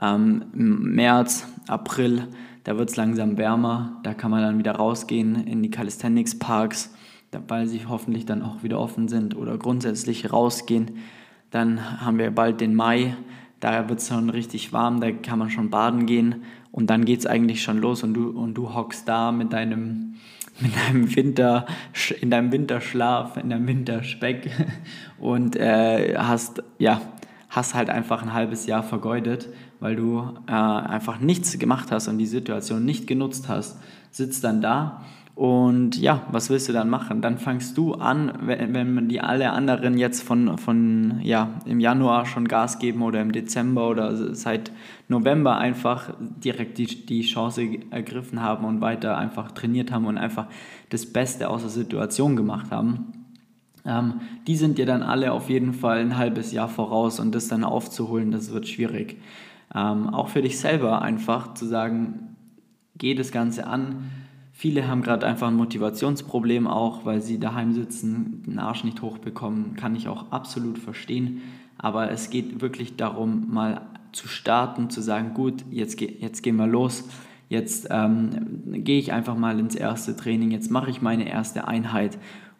ähm, 0.00 0.44
März, 0.52 1.46
April, 1.66 2.28
da 2.64 2.76
wird 2.76 2.90
es 2.90 2.96
langsam 2.96 3.38
wärmer. 3.38 4.00
Da 4.02 4.14
kann 4.14 4.30
man 4.30 4.42
dann 4.42 4.58
wieder 4.58 4.72
rausgehen 4.72 5.46
in 5.46 5.62
die 5.62 5.70
Calisthenics 5.70 6.38
Parks, 6.38 6.94
weil 7.48 7.66
sie 7.66 7.86
hoffentlich 7.86 8.26
dann 8.26 8.42
auch 8.42 8.62
wieder 8.62 8.78
offen 8.78 9.08
sind 9.08 9.36
oder 9.36 9.56
grundsätzlich 9.58 10.32
rausgehen. 10.32 10.98
Dann 11.50 12.00
haben 12.00 12.18
wir 12.18 12.30
bald 12.30 12.60
den 12.60 12.74
Mai, 12.74 13.16
da 13.60 13.88
wird 13.88 14.00
es 14.00 14.08
schon 14.08 14.30
richtig 14.30 14.72
warm, 14.72 15.00
da 15.00 15.12
kann 15.12 15.38
man 15.38 15.50
schon 15.50 15.70
baden 15.70 16.06
gehen 16.06 16.42
und 16.72 16.90
dann 16.90 17.04
geht 17.04 17.20
es 17.20 17.26
eigentlich 17.26 17.62
schon 17.62 17.78
los 17.78 18.02
und 18.02 18.14
du, 18.14 18.30
und 18.30 18.54
du 18.54 18.74
hockst 18.74 19.08
da 19.08 19.32
mit 19.32 19.52
deinem, 19.52 20.16
mit 20.60 20.72
deinem 20.76 21.14
Winter, 21.14 21.66
in 22.20 22.30
deinem 22.30 22.52
Winterschlaf, 22.52 23.36
in 23.36 23.50
deinem 23.50 23.66
Winterspeck 23.66 24.50
und 25.18 25.56
äh, 25.56 26.16
hast, 26.18 26.62
ja, 26.78 27.00
hast 27.56 27.74
halt 27.74 27.90
einfach 27.90 28.22
ein 28.22 28.32
halbes 28.32 28.66
Jahr 28.66 28.82
vergeudet, 28.82 29.48
weil 29.80 29.96
du 29.96 30.34
äh, 30.46 30.52
einfach 30.52 31.18
nichts 31.18 31.58
gemacht 31.58 31.90
hast 31.90 32.06
und 32.06 32.18
die 32.18 32.26
Situation 32.26 32.84
nicht 32.84 33.06
genutzt 33.06 33.48
hast, 33.48 33.78
sitzt 34.10 34.44
dann 34.44 34.60
da 34.60 35.02
und 35.36 35.98
ja, 35.98 36.22
was 36.32 36.48
willst 36.48 36.66
du 36.70 36.72
dann 36.72 36.88
machen? 36.88 37.20
Dann 37.20 37.36
fangst 37.36 37.76
du 37.76 37.92
an, 37.92 38.32
wenn, 38.40 38.72
wenn 38.72 39.08
die 39.08 39.20
alle 39.20 39.50
anderen 39.52 39.98
jetzt 39.98 40.22
von, 40.22 40.56
von 40.56 41.20
ja, 41.22 41.50
im 41.66 41.78
Januar 41.78 42.24
schon 42.24 42.48
Gas 42.48 42.78
geben 42.78 43.02
oder 43.02 43.20
im 43.20 43.32
Dezember 43.32 43.90
oder 43.90 44.34
seit 44.34 44.72
November 45.08 45.58
einfach 45.58 46.14
direkt 46.18 46.78
die, 46.78 46.86
die 46.86 47.20
Chance 47.20 47.68
ergriffen 47.90 48.40
haben 48.40 48.64
und 48.64 48.80
weiter 48.80 49.18
einfach 49.18 49.52
trainiert 49.52 49.92
haben 49.92 50.06
und 50.06 50.16
einfach 50.16 50.46
das 50.88 51.04
Beste 51.04 51.50
aus 51.50 51.60
der 51.60 51.70
Situation 51.70 52.34
gemacht 52.34 52.70
haben. 52.70 53.12
Ähm, 53.86 54.20
die 54.46 54.56
sind 54.56 54.78
dir 54.78 54.86
dann 54.86 55.02
alle 55.02 55.32
auf 55.32 55.48
jeden 55.48 55.72
Fall 55.72 55.98
ein 55.98 56.16
halbes 56.16 56.52
Jahr 56.52 56.68
voraus 56.68 57.20
und 57.20 57.34
das 57.34 57.48
dann 57.48 57.64
aufzuholen, 57.64 58.30
das 58.30 58.52
wird 58.52 58.66
schwierig. 58.68 59.16
Ähm, 59.74 60.08
auch 60.08 60.28
für 60.28 60.42
dich 60.42 60.58
selber 60.58 61.02
einfach 61.02 61.54
zu 61.54 61.66
sagen, 61.66 62.36
geh 62.96 63.14
das 63.14 63.32
Ganze 63.32 63.66
an 63.66 64.10
Viele 64.58 64.88
haben 64.88 65.02
gerade 65.02 65.26
einfach 65.26 65.48
ein 65.48 65.56
Motivationsproblem 65.56 66.66
auch, 66.66 67.04
weil 67.04 67.20
sie 67.20 67.38
daheim 67.38 67.74
sitzen, 67.74 68.42
den 68.46 68.58
Arsch 68.58 68.84
nicht 68.84 69.02
hochbekommen, 69.02 69.76
kann 69.76 69.94
ich 69.94 70.08
auch 70.08 70.32
absolut 70.32 70.78
verstehen. 70.78 71.42
Aber 71.76 72.10
es 72.10 72.30
geht 72.30 72.62
wirklich 72.62 72.96
darum, 72.96 73.52
mal 73.52 73.82
zu 74.12 74.28
starten, 74.28 74.88
zu 74.88 75.02
sagen, 75.02 75.34
gut, 75.34 75.62
jetzt, 75.70 76.00
jetzt 76.00 76.42
gehen 76.42 76.56
wir 76.56 76.66
los, 76.66 77.06
jetzt 77.50 77.88
ähm, 77.90 78.72
gehe 78.82 78.98
ich 78.98 79.12
einfach 79.12 79.36
mal 79.36 79.60
ins 79.60 79.74
erste 79.74 80.16
Training, 80.16 80.52
jetzt 80.52 80.70
mache 80.70 80.88
ich 80.88 81.02
meine 81.02 81.28
erste 81.28 81.68
Einheit 81.68 82.16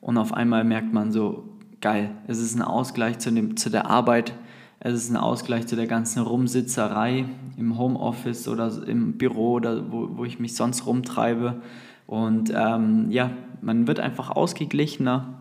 und 0.06 0.18
auf 0.18 0.32
einmal 0.32 0.62
merkt 0.62 0.92
man 0.92 1.10
so, 1.10 1.48
geil, 1.80 2.12
es 2.28 2.38
ist 2.38 2.54
ein 2.54 2.62
Ausgleich 2.62 3.18
zu, 3.18 3.32
dem, 3.32 3.56
zu 3.56 3.70
der 3.70 3.90
Arbeit, 3.90 4.34
es 4.78 4.94
ist 4.94 5.10
ein 5.10 5.16
Ausgleich 5.16 5.66
zu 5.66 5.74
der 5.74 5.88
ganzen 5.88 6.22
Rumsitzerei 6.22 7.24
im 7.56 7.76
Homeoffice 7.76 8.46
oder 8.46 8.70
im 8.86 9.14
Büro 9.14 9.54
oder 9.54 9.90
wo, 9.90 10.10
wo 10.16 10.24
ich 10.24 10.38
mich 10.38 10.54
sonst 10.54 10.86
rumtreibe. 10.86 11.60
Und 12.06 12.52
ähm, 12.54 13.10
ja, 13.10 13.32
man 13.62 13.88
wird 13.88 13.98
einfach 13.98 14.30
ausgeglichener. 14.30 15.34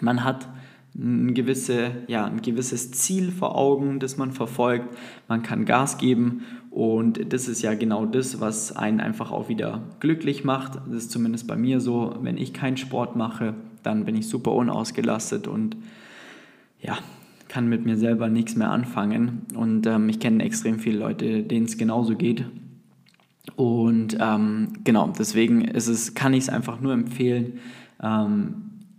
Man 0.00 0.24
hat 0.24 0.48
ein, 0.94 1.34
gewisse, 1.34 1.90
ja, 2.06 2.24
ein 2.24 2.40
gewisses 2.40 2.92
Ziel 2.92 3.30
vor 3.30 3.58
Augen, 3.58 4.00
das 4.00 4.16
man 4.16 4.32
verfolgt. 4.32 4.88
Man 5.28 5.42
kann 5.42 5.66
Gas 5.66 5.98
geben 5.98 6.46
und 6.70 7.30
das 7.34 7.46
ist 7.46 7.60
ja 7.60 7.74
genau 7.74 8.06
das, 8.06 8.40
was 8.40 8.74
einen 8.74 9.00
einfach 9.00 9.32
auch 9.32 9.50
wieder 9.50 9.82
glücklich 10.00 10.44
macht. 10.44 10.76
Das 10.86 10.94
ist 10.96 11.10
zumindest 11.10 11.46
bei 11.46 11.56
mir 11.56 11.78
so. 11.78 12.14
Wenn 12.22 12.38
ich 12.38 12.54
keinen 12.54 12.78
Sport 12.78 13.16
mache, 13.16 13.52
dann 13.82 14.04
bin 14.04 14.16
ich 14.16 14.28
super 14.28 14.52
unausgelastet 14.52 15.46
und 15.46 15.76
ja, 16.80 16.98
kann 17.48 17.68
mit 17.68 17.84
mir 17.84 17.96
selber 17.96 18.28
nichts 18.28 18.56
mehr 18.56 18.70
anfangen. 18.70 19.42
Und 19.54 19.86
ähm, 19.86 20.08
ich 20.08 20.20
kenne 20.20 20.42
extrem 20.42 20.78
viele 20.78 20.98
Leute, 20.98 21.42
denen 21.42 21.66
es 21.66 21.76
genauso 21.76 22.16
geht. 22.16 22.46
Und 23.56 24.16
ähm, 24.20 24.72
genau, 24.84 25.12
deswegen 25.18 25.62
ist 25.62 25.88
es, 25.88 26.14
kann 26.14 26.32
ich 26.32 26.44
es 26.44 26.48
einfach 26.48 26.80
nur 26.80 26.92
empfehlen, 26.92 27.58
ähm, 28.02 28.54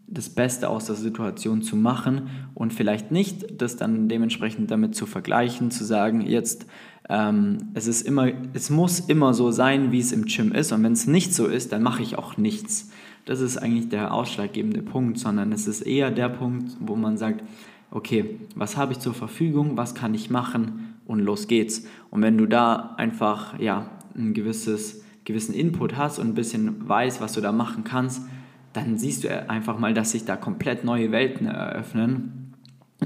das 0.08 0.30
Beste 0.30 0.70
aus 0.70 0.86
der 0.86 0.96
Situation 0.96 1.62
zu 1.64 1.76
machen 1.76 2.30
und 2.54 2.74
vielleicht 2.74 3.12
nicht 3.12 3.60
das 3.60 3.78
dann 3.78 4.10
dementsprechend 4.10 4.70
damit 4.70 4.96
zu 4.96 5.08
vergleichen, 5.08 5.72
zu 5.72 5.84
sagen, 5.84 6.22
jetzt 6.22 6.68
ähm, 7.10 7.70
es 7.74 7.88
ist 7.88 8.02
immer, 8.02 8.28
es 8.54 8.70
muss 8.70 9.00
immer 9.00 9.34
so 9.34 9.52
sein, 9.52 9.92
wie 9.92 10.00
es 10.00 10.12
im 10.12 10.26
Gym 10.26 10.52
ist 10.52 10.72
und 10.72 10.84
wenn 10.84 10.94
es 10.94 11.08
nicht 11.08 11.34
so 11.34 11.48
ist, 11.48 11.72
dann 11.72 11.82
mache 11.82 12.04
ich 12.04 12.18
auch 12.18 12.38
nichts. 12.38 12.92
Das 13.26 13.40
ist 13.40 13.58
eigentlich 13.58 13.90
der 13.90 14.14
ausschlaggebende 14.14 14.82
Punkt, 14.82 15.18
sondern 15.18 15.52
es 15.52 15.68
ist 15.68 15.82
eher 15.82 16.12
der 16.12 16.30
Punkt, 16.30 16.76
wo 16.80 16.96
man 16.96 17.18
sagt, 17.18 17.44
okay, 17.92 18.40
was 18.56 18.76
habe 18.76 18.92
ich 18.92 19.00
zur 19.00 19.14
Verfügung, 19.14 19.78
was 19.78 19.96
kann 19.96 20.14
ich 20.14 20.30
machen 20.30 20.96
und 21.06 21.20
los 21.20 21.48
geht's. 21.48 21.86
Und 22.10 22.22
wenn 22.22 22.38
du 22.38 22.48
da 22.48 22.96
einfach 22.98 23.60
ja 23.60 23.90
ein 24.16 24.34
gewisses, 24.34 25.04
gewissen 25.24 25.54
Input 25.54 25.96
hast 25.96 26.20
und 26.20 26.30
ein 26.30 26.34
bisschen 26.34 26.88
weißt, 26.88 27.22
was 27.22 27.34
du 27.34 27.42
da 27.42 27.52
machen 27.52 27.84
kannst, 27.84 28.28
dann 28.74 28.98
siehst 28.98 29.24
du 29.24 29.50
einfach 29.50 29.78
mal, 29.78 29.94
dass 29.94 30.12
sich 30.12 30.26
da 30.26 30.36
komplett 30.36 30.84
neue 30.84 31.12
Welten 31.12 31.46
eröffnen 31.46 32.54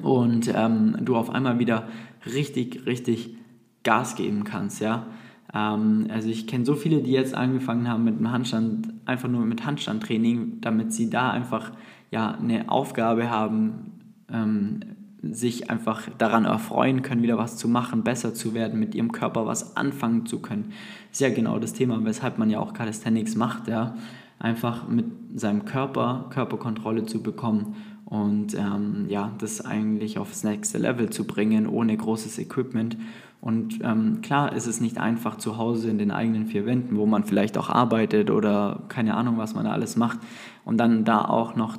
und 0.01 0.51
ähm, 0.55 0.97
du 1.01 1.15
auf 1.15 1.29
einmal 1.29 1.59
wieder 1.59 1.87
richtig, 2.25 2.85
richtig 2.85 3.35
Gas 3.83 4.15
geben 4.15 4.43
kannst, 4.43 4.81
ja. 4.81 5.07
Ähm, 5.53 6.07
also 6.09 6.29
ich 6.29 6.47
kenne 6.47 6.65
so 6.65 6.75
viele, 6.75 7.01
die 7.01 7.11
jetzt 7.11 7.35
angefangen 7.35 7.87
haben 7.87 8.03
mit 8.03 8.17
dem 8.17 8.31
Handstand, 8.31 8.89
einfach 9.07 9.29
nur 9.29 9.45
mit 9.45 9.65
Handstandtraining, 9.65 10.61
damit 10.61 10.93
sie 10.93 11.09
da 11.09 11.31
einfach 11.31 11.71
ja 12.11 12.31
eine 12.31 12.69
Aufgabe 12.69 13.29
haben, 13.29 13.91
ähm, 14.31 14.81
sich 15.23 15.69
einfach 15.69 16.07
daran 16.17 16.45
erfreuen 16.45 17.01
können, 17.01 17.23
wieder 17.23 17.37
was 17.37 17.57
zu 17.57 17.67
machen, 17.67 18.03
besser 18.03 18.33
zu 18.33 18.53
werden, 18.53 18.79
mit 18.79 18.93
ihrem 18.95 19.11
Körper 19.11 19.45
was 19.45 19.75
anfangen 19.75 20.25
zu 20.25 20.39
können. 20.39 20.73
Ist 21.11 21.21
ja 21.21 21.29
genau 21.29 21.57
das 21.59 21.73
Thema, 21.73 22.03
weshalb 22.03 22.37
man 22.37 22.49
ja 22.49 22.59
auch 22.59 22.73
Calisthenics 22.73 23.35
macht, 23.35 23.67
ja. 23.67 23.95
Einfach 24.39 24.87
mit 24.87 25.05
seinem 25.35 25.65
Körper 25.65 26.27
Körperkontrolle 26.29 27.05
zu 27.05 27.23
bekommen 27.23 27.75
und 28.05 28.53
ähm, 28.53 29.07
ja, 29.09 29.33
das 29.39 29.65
eigentlich 29.65 30.19
aufs 30.19 30.43
nächste 30.43 30.77
Level 30.77 31.09
zu 31.09 31.25
bringen, 31.25 31.65
ohne 31.65 31.97
großes 31.97 32.37
Equipment. 32.37 32.97
Und 33.39 33.79
ähm, 33.83 34.21
klar 34.21 34.53
ist 34.53 34.67
es 34.67 34.81
nicht 34.81 34.97
einfach 34.97 35.37
zu 35.37 35.57
Hause 35.57 35.89
in 35.89 35.97
den 35.97 36.11
eigenen 36.11 36.47
vier 36.47 36.65
Wänden, 36.65 36.97
wo 36.97 37.05
man 37.05 37.23
vielleicht 37.23 37.57
auch 37.57 37.69
arbeitet 37.69 38.31
oder 38.31 38.83
keine 38.89 39.15
Ahnung, 39.15 39.37
was 39.37 39.53
man 39.53 39.65
da 39.65 39.71
alles 39.71 39.95
macht, 39.95 40.19
und 40.65 40.77
dann 40.77 41.05
da 41.05 41.23
auch 41.23 41.55
noch 41.55 41.77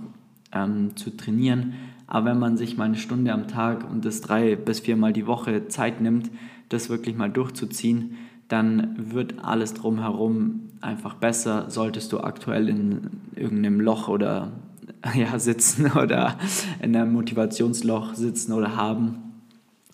ähm, 0.52 0.96
zu 0.96 1.16
trainieren 1.16 1.74
aber 2.08 2.30
wenn 2.30 2.38
man 2.38 2.56
sich 2.56 2.78
mal 2.78 2.86
eine 2.86 2.96
Stunde 2.96 3.32
am 3.32 3.48
Tag 3.48 3.88
und 3.88 4.04
das 4.04 4.22
drei 4.22 4.56
bis 4.56 4.80
viermal 4.80 5.12
die 5.12 5.26
Woche 5.26 5.68
Zeit 5.68 6.00
nimmt, 6.00 6.30
das 6.70 6.88
wirklich 6.88 7.14
mal 7.14 7.30
durchzuziehen, 7.30 8.16
dann 8.48 9.12
wird 9.12 9.44
alles 9.44 9.74
drumherum 9.74 10.70
einfach 10.80 11.14
besser. 11.14 11.66
Solltest 11.68 12.12
du 12.12 12.20
aktuell 12.20 12.70
in 12.70 13.10
irgendeinem 13.36 13.80
Loch 13.80 14.08
oder 14.08 14.52
ja, 15.14 15.38
sitzen 15.38 15.92
oder 15.92 16.38
in 16.80 16.96
einem 16.96 17.12
Motivationsloch 17.12 18.14
sitzen 18.14 18.54
oder 18.54 18.74
haben, 18.74 19.27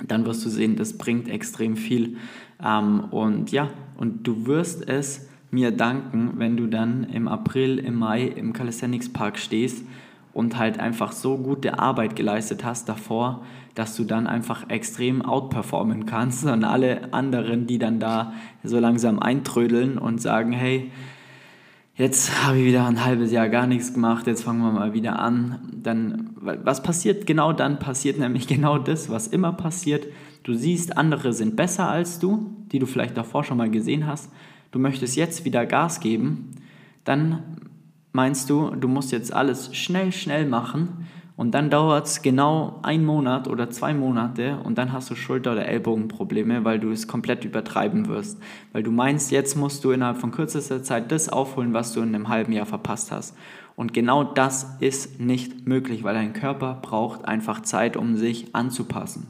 dann 0.03 0.27
wirst 0.27 0.45
du 0.45 0.49
sehen, 0.49 0.77
das 0.77 0.99
bringt 0.99 1.29
extrem 1.29 1.77
viel. 1.77 2.17
Ähm, 2.65 3.05
und 3.11 3.53
ja, 3.53 3.71
und 3.97 4.27
du 4.27 4.47
wirst 4.47 4.89
es 4.89 5.29
mir 5.51 5.71
danken, 5.71 6.33
wenn 6.37 6.57
du 6.57 6.67
dann 6.67 7.05
im 7.05 7.29
April, 7.29 7.79
im 7.79 7.95
Mai 7.95 8.25
im 8.25 8.53
Calisthenics 8.53 9.13
Park 9.13 9.39
stehst 9.39 9.85
und 10.33 10.59
halt 10.59 10.81
einfach 10.81 11.13
so 11.13 11.39
gute 11.39 11.79
Arbeit 11.79 12.17
geleistet 12.17 12.65
hast 12.65 12.89
davor, 12.89 13.45
dass 13.75 13.97
du 13.97 14.05
dann 14.05 14.27
einfach 14.27 14.69
extrem 14.69 15.23
outperformen 15.23 16.07
kannst 16.07 16.45
und 16.45 16.65
alle 16.65 17.13
anderen, 17.13 17.67
die 17.67 17.79
dann 17.79 18.01
da 18.01 18.33
so 18.63 18.79
langsam 18.79 19.21
eintrödeln 19.21 19.99
und 19.99 20.21
sagen, 20.21 20.53
hey, 20.53 20.91
jetzt 21.97 22.45
habe 22.45 22.59
ich 22.59 22.67
wieder 22.67 22.87
ein 22.87 23.05
halbes 23.05 23.31
Jahr 23.31 23.49
gar 23.49 23.67
nichts 23.67 23.95
gemacht, 23.95 24.27
jetzt 24.27 24.43
fangen 24.43 24.61
wir 24.61 24.73
mal 24.73 24.93
wieder 24.95 25.19
an. 25.19 25.61
Dann, 25.73 26.31
was 26.37 26.83
passiert? 26.83 27.27
Genau 27.27 27.53
dann 27.53 27.79
passiert 27.79 28.19
nämlich 28.19 28.47
genau 28.49 28.79
das, 28.79 29.09
was 29.09 29.27
immer 29.27 29.53
passiert. 29.53 30.07
Du 30.43 30.55
siehst, 30.55 30.97
andere 30.97 31.33
sind 31.33 31.57
besser 31.57 31.89
als 31.89 32.19
du, 32.19 32.55
die 32.73 32.79
du 32.79 32.87
vielleicht 32.87 33.17
davor 33.17 33.45
schon 33.45 33.57
mal 33.57 33.71
gesehen 33.71 34.07
hast. 34.07 34.31
Du 34.73 34.79
möchtest 34.79 35.17
jetzt 35.17 35.45
wieder 35.45 35.67
Gas 35.67 36.01
geben, 36.01 36.51
dann 37.05 37.43
meinst 38.13 38.51
du, 38.51 38.71
du 38.71 38.89
musst 38.89 39.13
jetzt 39.13 39.33
alles 39.33 39.75
schnell, 39.75 40.13
schnell 40.13 40.47
machen 40.47 41.07
und 41.37 41.53
dann 41.53 41.69
dauert 41.69 42.07
es 42.07 42.23
genau 42.23 42.79
einen 42.83 43.05
Monat 43.05 43.49
oder 43.49 43.69
zwei 43.69 43.93
Monate 43.93 44.57
und 44.63 44.79
dann 44.79 44.93
hast 44.93 45.11
du 45.11 45.17
Schulter- 45.17 45.53
oder 45.53 45.67
Ellbogenprobleme, 45.67 46.65
weil 46.65 46.79
du 46.79 46.93
es 46.93 47.09
komplett 47.09 47.45
übertreiben 47.45 48.07
wirst. 48.07 48.39
Weil 48.73 48.85
du 48.85 48.93
meinst, 48.93 49.33
jetzt 49.33 49.57
musst 49.57 49.85
du 49.85 49.91
innerhalb 49.91 50.19
von 50.19 50.31
kürzester 50.31 50.85
Zeit 50.85 51.11
das 51.11 51.29
aufholen, 51.29 51.75
was 51.75 51.93
du 51.93 52.03
in 52.03 52.15
einem 52.15 52.29
halben 52.29 52.53
Jahr 52.53 52.67
verpasst 52.67 53.11
hast. 53.11 53.37
Und 53.75 53.93
genau 53.93 54.23
das 54.23 54.77
ist 54.79 55.19
nicht 55.19 55.67
möglich, 55.67 56.05
weil 56.05 56.15
dein 56.15 56.35
Körper 56.35 56.79
braucht 56.81 57.25
einfach 57.25 57.63
Zeit, 57.63 57.97
um 57.97 58.17
sich 58.17 58.55
anzupassen. 58.55 59.27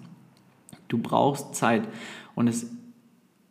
Du 0.88 0.98
brauchst 0.98 1.54
Zeit 1.54 1.88
und 2.34 2.48
es 2.48 2.66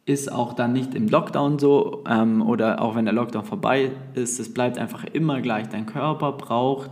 ist 0.05 0.31
auch 0.31 0.53
dann 0.53 0.74
nicht 0.74 0.93
im 0.93 1.07
Lockdown 1.07 1.57
so 1.57 2.03
ähm, 2.07 2.43
oder 2.43 2.81
auch 2.81 2.95
wenn 2.95 3.05
der 3.05 3.13
Lockdown 3.15 3.45
vorbei 3.45 3.91
ist, 4.13 4.39
es 4.39 4.53
bleibt 4.53 4.77
einfach 4.77 5.05
immer 5.05 5.41
gleich. 5.41 5.69
Dein 5.69 5.88
Körper 5.88 6.33
braucht 6.33 6.91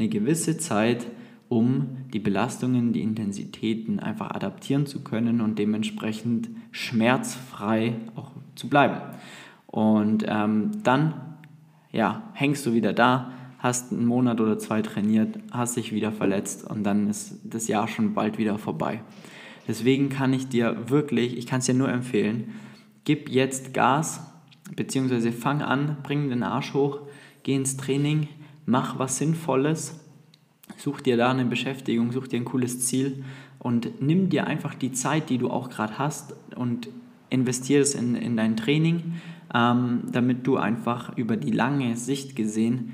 eine 0.00 0.08
gewisse 0.08 0.56
Zeit, 0.58 1.06
um 1.48 1.98
die 2.12 2.20
Belastungen, 2.20 2.92
die 2.92 3.02
Intensitäten 3.02 4.00
einfach 4.00 4.30
adaptieren 4.30 4.86
zu 4.86 5.02
können 5.02 5.40
und 5.40 5.58
dementsprechend 5.58 6.48
schmerzfrei 6.70 7.96
auch 8.14 8.30
zu 8.54 8.68
bleiben. 8.68 9.00
Und 9.66 10.24
ähm, 10.26 10.70
dann 10.82 11.14
ja, 11.92 12.30
hängst 12.34 12.64
du 12.66 12.72
wieder 12.72 12.92
da, 12.92 13.32
hast 13.58 13.92
einen 13.92 14.06
Monat 14.06 14.40
oder 14.40 14.58
zwei 14.58 14.80
trainiert, 14.80 15.38
hast 15.50 15.76
dich 15.76 15.92
wieder 15.92 16.12
verletzt 16.12 16.68
und 16.68 16.84
dann 16.84 17.08
ist 17.08 17.40
das 17.44 17.68
Jahr 17.68 17.88
schon 17.88 18.14
bald 18.14 18.38
wieder 18.38 18.58
vorbei. 18.58 19.02
Deswegen 19.68 20.08
kann 20.08 20.32
ich 20.32 20.48
dir 20.48 20.88
wirklich, 20.88 21.36
ich 21.36 21.46
kann 21.46 21.58
es 21.58 21.66
dir 21.66 21.74
nur 21.74 21.90
empfehlen, 21.90 22.54
gib 23.04 23.28
jetzt 23.28 23.74
Gas, 23.74 24.26
beziehungsweise 24.74 25.32
fang 25.32 25.62
an, 25.62 25.98
bring 26.02 26.30
den 26.30 26.42
Arsch 26.42 26.74
hoch, 26.74 27.00
geh 27.42 27.54
ins 27.54 27.76
Training, 27.76 28.28
mach 28.70 28.98
was 28.98 29.18
Sinnvolles, 29.18 29.98
such 30.76 31.00
dir 31.00 31.16
da 31.16 31.30
eine 31.30 31.44
Beschäftigung, 31.44 32.12
such 32.12 32.28
dir 32.28 32.38
ein 32.38 32.44
cooles 32.44 32.86
Ziel 32.86 33.24
und 33.58 34.00
nimm 34.00 34.30
dir 34.30 34.46
einfach 34.46 34.74
die 34.74 34.92
Zeit, 34.92 35.28
die 35.28 35.38
du 35.38 35.50
auch 35.50 35.68
gerade 35.68 35.98
hast 35.98 36.34
und 36.56 36.88
investiere 37.28 37.82
es 37.82 37.94
in, 37.94 38.14
in 38.14 38.36
dein 38.36 38.56
Training, 38.56 39.14
ähm, 39.54 40.02
damit 40.10 40.46
du 40.46 40.56
einfach 40.56 41.16
über 41.16 41.36
die 41.36 41.50
lange 41.50 41.96
Sicht 41.96 42.36
gesehen 42.36 42.92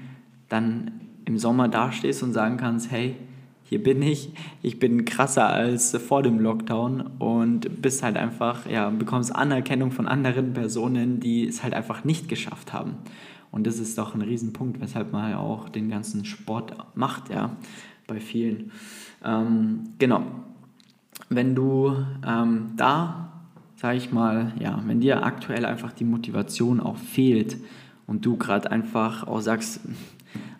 dann 0.49 0.93
im 1.25 1.39
Sommer 1.39 1.69
dastehst 1.69 2.23
und 2.23 2.33
sagen 2.33 2.57
kannst, 2.57 2.91
hey, 2.91 3.17
hier 3.65 3.83
bin 3.83 4.01
ich, 4.01 4.31
ich 4.63 4.79
bin 4.79 5.05
krasser 5.05 5.49
als 5.49 5.97
vor 5.97 6.23
dem 6.23 6.39
Lockdown 6.39 7.01
und 7.19 7.83
bist 7.83 8.05
halt 8.05 8.17
einfach, 8.17 8.65
ja, 8.71 8.91
bekommst 8.91 9.35
Anerkennung 9.35 9.91
von 9.91 10.07
anderen 10.07 10.53
Personen, 10.53 11.19
die 11.19 11.49
es 11.49 11.65
halt 11.65 11.75
einfach 11.75 12.05
nicht 12.05 12.29
geschafft 12.29 12.73
haben. 12.73 12.95
Und 13.51 13.67
das 13.67 13.79
ist 13.79 13.97
doch 13.99 14.15
ein 14.15 14.23
Riesenpunkt, 14.23 14.81
weshalb 14.81 15.13
man 15.13 15.31
ja 15.31 15.39
auch 15.39 15.69
den 15.69 15.89
ganzen 15.89 16.25
Sport 16.25 16.77
macht, 16.95 17.31
ja, 17.31 17.57
bei 18.07 18.21
vielen. 18.21 18.71
Ähm, 19.25 19.91
genau. 19.99 20.23
Wenn 21.29 21.55
du 21.55 21.95
ähm, 22.27 22.73
da, 22.77 23.33
sag 23.77 23.97
ich 23.97 24.13
mal, 24.13 24.53
ja, 24.61 24.83
wenn 24.87 25.01
dir 25.01 25.25
aktuell 25.25 25.65
einfach 25.65 25.93
die 25.93 26.05
Motivation 26.05 26.81
auch 26.81 26.97
fehlt 26.97 27.57
und 28.07 28.25
du 28.25 28.37
gerade 28.37 28.71
einfach 28.71 29.27
auch 29.27 29.41
sagst, 29.41 29.81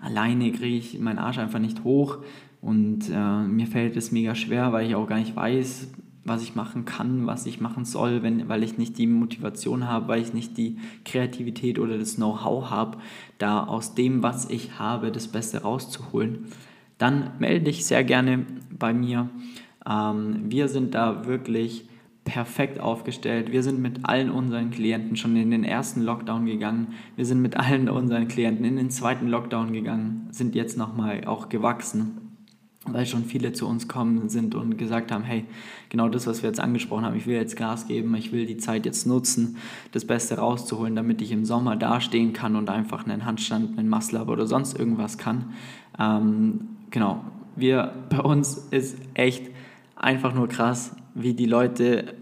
alleine 0.01 0.51
kriege 0.53 0.77
ich 0.77 0.99
meinen 0.99 1.19
Arsch 1.19 1.39
einfach 1.39 1.59
nicht 1.59 1.85
hoch 1.85 2.19
und 2.61 3.11
äh, 3.13 3.43
mir 3.43 3.67
fällt 3.67 3.97
es 3.97 4.11
mega 4.13 4.35
schwer, 4.35 4.73
weil 4.73 4.87
ich 4.89 4.95
auch 4.95 5.07
gar 5.07 5.19
nicht 5.19 5.37
weiß, 5.37 5.89
was 6.27 6.43
ich 6.43 6.55
machen 6.55 6.85
kann, 6.85 7.27
was 7.27 7.47
ich 7.47 7.61
machen 7.61 7.85
soll, 7.85 8.23
wenn, 8.23 8.49
weil 8.49 8.63
ich 8.63 8.79
nicht 8.79 8.99
die 8.99 9.07
Motivation 9.07 9.89
habe, 9.89 10.09
weil 10.09 10.23
ich 10.23 10.35
nicht 10.35 10.57
die 10.57 10.79
Kreativität 11.05 11.79
oder 11.79 11.99
das 11.99 12.17
Know-how 12.17 12.71
habe, 12.71 12.99
da 13.39 13.65
aus 13.65 13.95
dem, 13.95 14.23
was 14.23 14.51
ich 14.51 14.79
habe, 14.79 15.13
das 15.13 15.29
Beste 15.29 15.63
rauszuholen, 15.63 16.47
dann 16.99 17.31
melde 17.39 17.67
dich 17.67 17.85
sehr 17.87 18.05
gerne 18.05 18.47
bei 18.71 18.93
mir. 18.93 19.29
Ähm, 19.89 20.45
wir 20.47 20.69
sind 20.69 20.95
da 20.95 21.27
wirklich 21.27 21.89
perfekt 22.25 22.81
aufgestellt. 22.81 23.53
Wir 23.53 23.63
sind 23.63 23.81
mit 23.81 24.01
allen 24.05 24.31
unseren 24.31 24.71
Klienten 24.71 25.17
schon 25.17 25.37
in 25.37 25.51
den 25.51 25.63
ersten 25.63 26.03
Lockdown 26.03 26.45
gegangen. 26.47 26.89
Wir 27.15 27.25
sind 27.25 27.41
mit 27.41 27.57
allen 27.57 27.89
unseren 27.89 28.27
Klienten 28.27 28.65
in 28.65 28.77
den 28.77 28.91
zweiten 28.91 29.29
Lockdown 29.29 29.73
gegangen, 29.73 30.29
sind 30.31 30.55
jetzt 30.55 30.77
nochmal 30.77 31.25
auch 31.27 31.49
gewachsen 31.49 32.26
weil 32.93 33.07
schon 33.07 33.25
viele 33.25 33.53
zu 33.53 33.67
uns 33.67 33.89
kommen 33.89 34.29
sind 34.29 34.55
und 34.55 34.77
gesagt 34.79 35.13
haben, 35.13 35.25
hey, 35.25 35.45
genau 35.89 36.09
das, 36.09 36.27
was 36.27 36.43
wir 36.43 36.49
jetzt 36.49 36.61
angesprochen 36.61 37.05
haben, 37.05 37.17
ich 37.17 37.27
will 37.27 37.37
jetzt 37.37 37.57
Gas 37.57 37.87
geben, 37.87 38.15
ich 38.15 38.33
will 38.33 38.47
die 38.47 38.57
Zeit 38.57 38.87
jetzt 38.87 39.07
nutzen, 39.07 39.57
das 39.93 40.05
Beste 40.05 40.37
rauszuholen, 40.37 40.97
damit 40.97 41.23
ich 41.23 41.33
im 41.33 41.45
Sommer 41.45 41.77
dastehen 41.77 42.33
kann 42.33 42.57
und 42.57 42.71
einfach 42.71 43.07
einen 43.07 43.25
Handstand, 43.25 43.79
einen 43.79 43.89
Muscle-Up 43.89 44.29
oder 44.29 44.47
sonst 44.47 44.79
irgendwas 44.79 45.19
kann. 45.19 45.53
Ähm, 45.99 46.69
genau, 46.91 47.25
wir, 47.57 47.93
bei 48.11 48.21
uns 48.21 48.57
ist 48.71 48.99
echt 49.15 49.51
einfach 49.97 50.35
nur 50.35 50.49
krass, 50.49 50.95
wie 51.15 51.35
die 51.35 51.47
Leute 51.47 52.15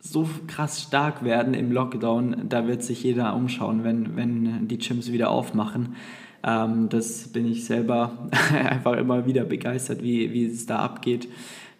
so 0.00 0.28
krass 0.46 0.82
stark 0.82 1.24
werden 1.24 1.54
im 1.54 1.70
Lockdown, 1.70 2.48
da 2.48 2.66
wird 2.66 2.82
sich 2.82 3.02
jeder 3.02 3.34
umschauen, 3.34 3.84
wenn, 3.84 4.16
wenn 4.16 4.66
die 4.66 4.78
Gyms 4.78 5.12
wieder 5.12 5.30
aufmachen. 5.30 5.94
Ähm, 6.42 6.88
das 6.88 7.28
bin 7.28 7.46
ich 7.46 7.64
selber 7.64 8.28
einfach 8.52 8.96
immer 8.96 9.26
wieder 9.26 9.44
begeistert, 9.44 10.02
wie, 10.02 10.32
wie 10.32 10.46
es 10.46 10.66
da 10.66 10.78
abgeht. 10.78 11.28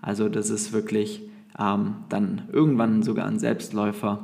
Also 0.00 0.28
das 0.28 0.50
ist 0.50 0.72
wirklich 0.72 1.22
ähm, 1.58 1.96
dann 2.08 2.42
irgendwann 2.52 3.02
sogar 3.02 3.26
ein 3.26 3.40
Selbstläufer. 3.40 4.20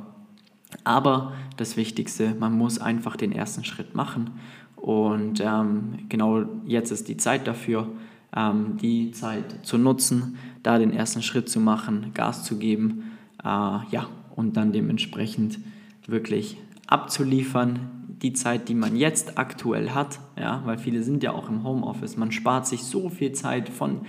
Aber 0.85 1.33
das 1.57 1.75
Wichtigste, 1.75 2.33
man 2.39 2.57
muss 2.57 2.79
einfach 2.79 3.17
den 3.17 3.33
ersten 3.33 3.65
Schritt 3.65 3.93
machen 3.93 4.31
und 4.77 5.41
ähm, 5.41 5.99
genau 6.07 6.45
jetzt 6.65 6.91
ist 6.91 7.09
die 7.09 7.17
Zeit 7.17 7.45
dafür, 7.45 7.87
ähm, 8.35 8.77
die 8.81 9.11
Zeit 9.11 9.65
zu 9.65 9.77
nutzen, 9.77 10.37
da 10.63 10.77
den 10.77 10.93
ersten 10.93 11.21
Schritt 11.21 11.49
zu 11.49 11.59
machen, 11.59 12.11
Gas 12.13 12.43
zu 12.45 12.57
geben. 12.57 13.11
Äh, 13.43 13.47
ja, 13.47 14.07
und 14.35 14.57
dann 14.57 14.71
dementsprechend 14.71 15.59
wirklich 16.07 16.57
abzuliefern, 16.87 18.01
die 18.21 18.33
Zeit, 18.33 18.69
die 18.69 18.75
man 18.75 18.95
jetzt 18.95 19.37
aktuell 19.37 19.91
hat, 19.91 20.19
ja, 20.37 20.61
weil 20.65 20.77
viele 20.77 21.01
sind 21.01 21.23
ja 21.23 21.31
auch 21.31 21.49
im 21.49 21.63
Homeoffice, 21.63 22.17
man 22.17 22.31
spart 22.31 22.67
sich 22.67 22.83
so 22.83 23.09
viel 23.09 23.31
Zeit 23.31 23.69
von 23.69 24.01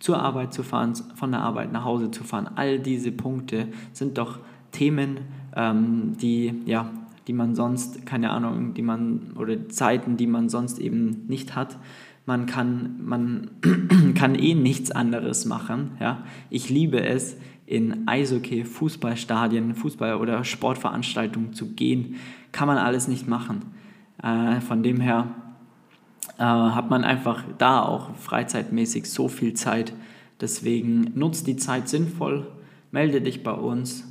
zur 0.00 0.18
Arbeit 0.18 0.52
zu 0.52 0.62
fahren, 0.62 0.94
von 1.14 1.30
der 1.30 1.40
Arbeit 1.40 1.72
nach 1.72 1.84
Hause 1.84 2.10
zu 2.10 2.24
fahren. 2.24 2.50
All 2.56 2.78
diese 2.78 3.10
Punkte 3.10 3.68
sind 3.92 4.18
doch 4.18 4.38
Themen, 4.70 5.20
ähm, 5.56 6.12
die 6.20 6.52
ja, 6.66 6.90
die 7.26 7.32
man 7.32 7.54
sonst, 7.54 8.04
keine 8.04 8.30
Ahnung, 8.30 8.74
die 8.74 8.82
man 8.82 9.32
oder 9.38 9.68
Zeiten, 9.68 10.16
die 10.16 10.26
man 10.26 10.48
sonst 10.48 10.78
eben 10.78 11.24
nicht 11.26 11.56
hat. 11.56 11.78
Man 12.26 12.46
kann, 12.46 12.96
man 13.04 13.50
kann 14.14 14.34
eh 14.34 14.54
nichts 14.54 14.90
anderes 14.90 15.44
machen. 15.44 15.92
Ja? 16.00 16.24
Ich 16.50 16.68
liebe 16.70 17.02
es, 17.02 17.36
in 17.66 18.06
Eishockey, 18.06 18.64
Fußballstadien, 18.64 19.74
Fußball- 19.74 20.16
oder 20.16 20.44
Sportveranstaltungen 20.44 21.54
zu 21.54 21.74
gehen, 21.74 22.16
kann 22.52 22.68
man 22.68 22.78
alles 22.78 23.08
nicht 23.08 23.26
machen. 23.26 23.62
Äh, 24.22 24.60
von 24.60 24.82
dem 24.82 25.00
her 25.00 25.28
äh, 26.38 26.42
hat 26.42 26.90
man 26.90 27.04
einfach 27.04 27.44
da 27.58 27.82
auch 27.82 28.14
freizeitmäßig 28.16 29.10
so 29.10 29.28
viel 29.28 29.54
Zeit. 29.54 29.92
Deswegen 30.40 31.12
nutzt 31.14 31.46
die 31.46 31.56
Zeit 31.56 31.88
sinnvoll, 31.88 32.46
melde 32.90 33.20
dich 33.20 33.42
bei 33.42 33.52
uns 33.52 34.04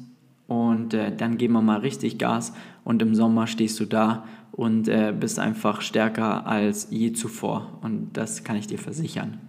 und 0.48 0.94
äh, 0.94 1.16
dann 1.16 1.38
geben 1.38 1.54
wir 1.54 1.62
mal 1.62 1.80
richtig 1.80 2.18
Gas 2.18 2.54
und 2.84 3.02
im 3.02 3.16
Sommer 3.16 3.48
stehst 3.48 3.80
du 3.80 3.86
da 3.86 4.26
und 4.52 4.88
äh, 4.88 5.14
bist 5.18 5.40
einfach 5.40 5.82
stärker 5.82 6.46
als 6.46 6.88
je 6.92 7.14
zuvor 7.14 7.80
und 7.82 8.10
das 8.14 8.44
kann 8.44 8.56
ich 8.56 8.68
dir 8.68 8.78
versichern. 8.78 9.40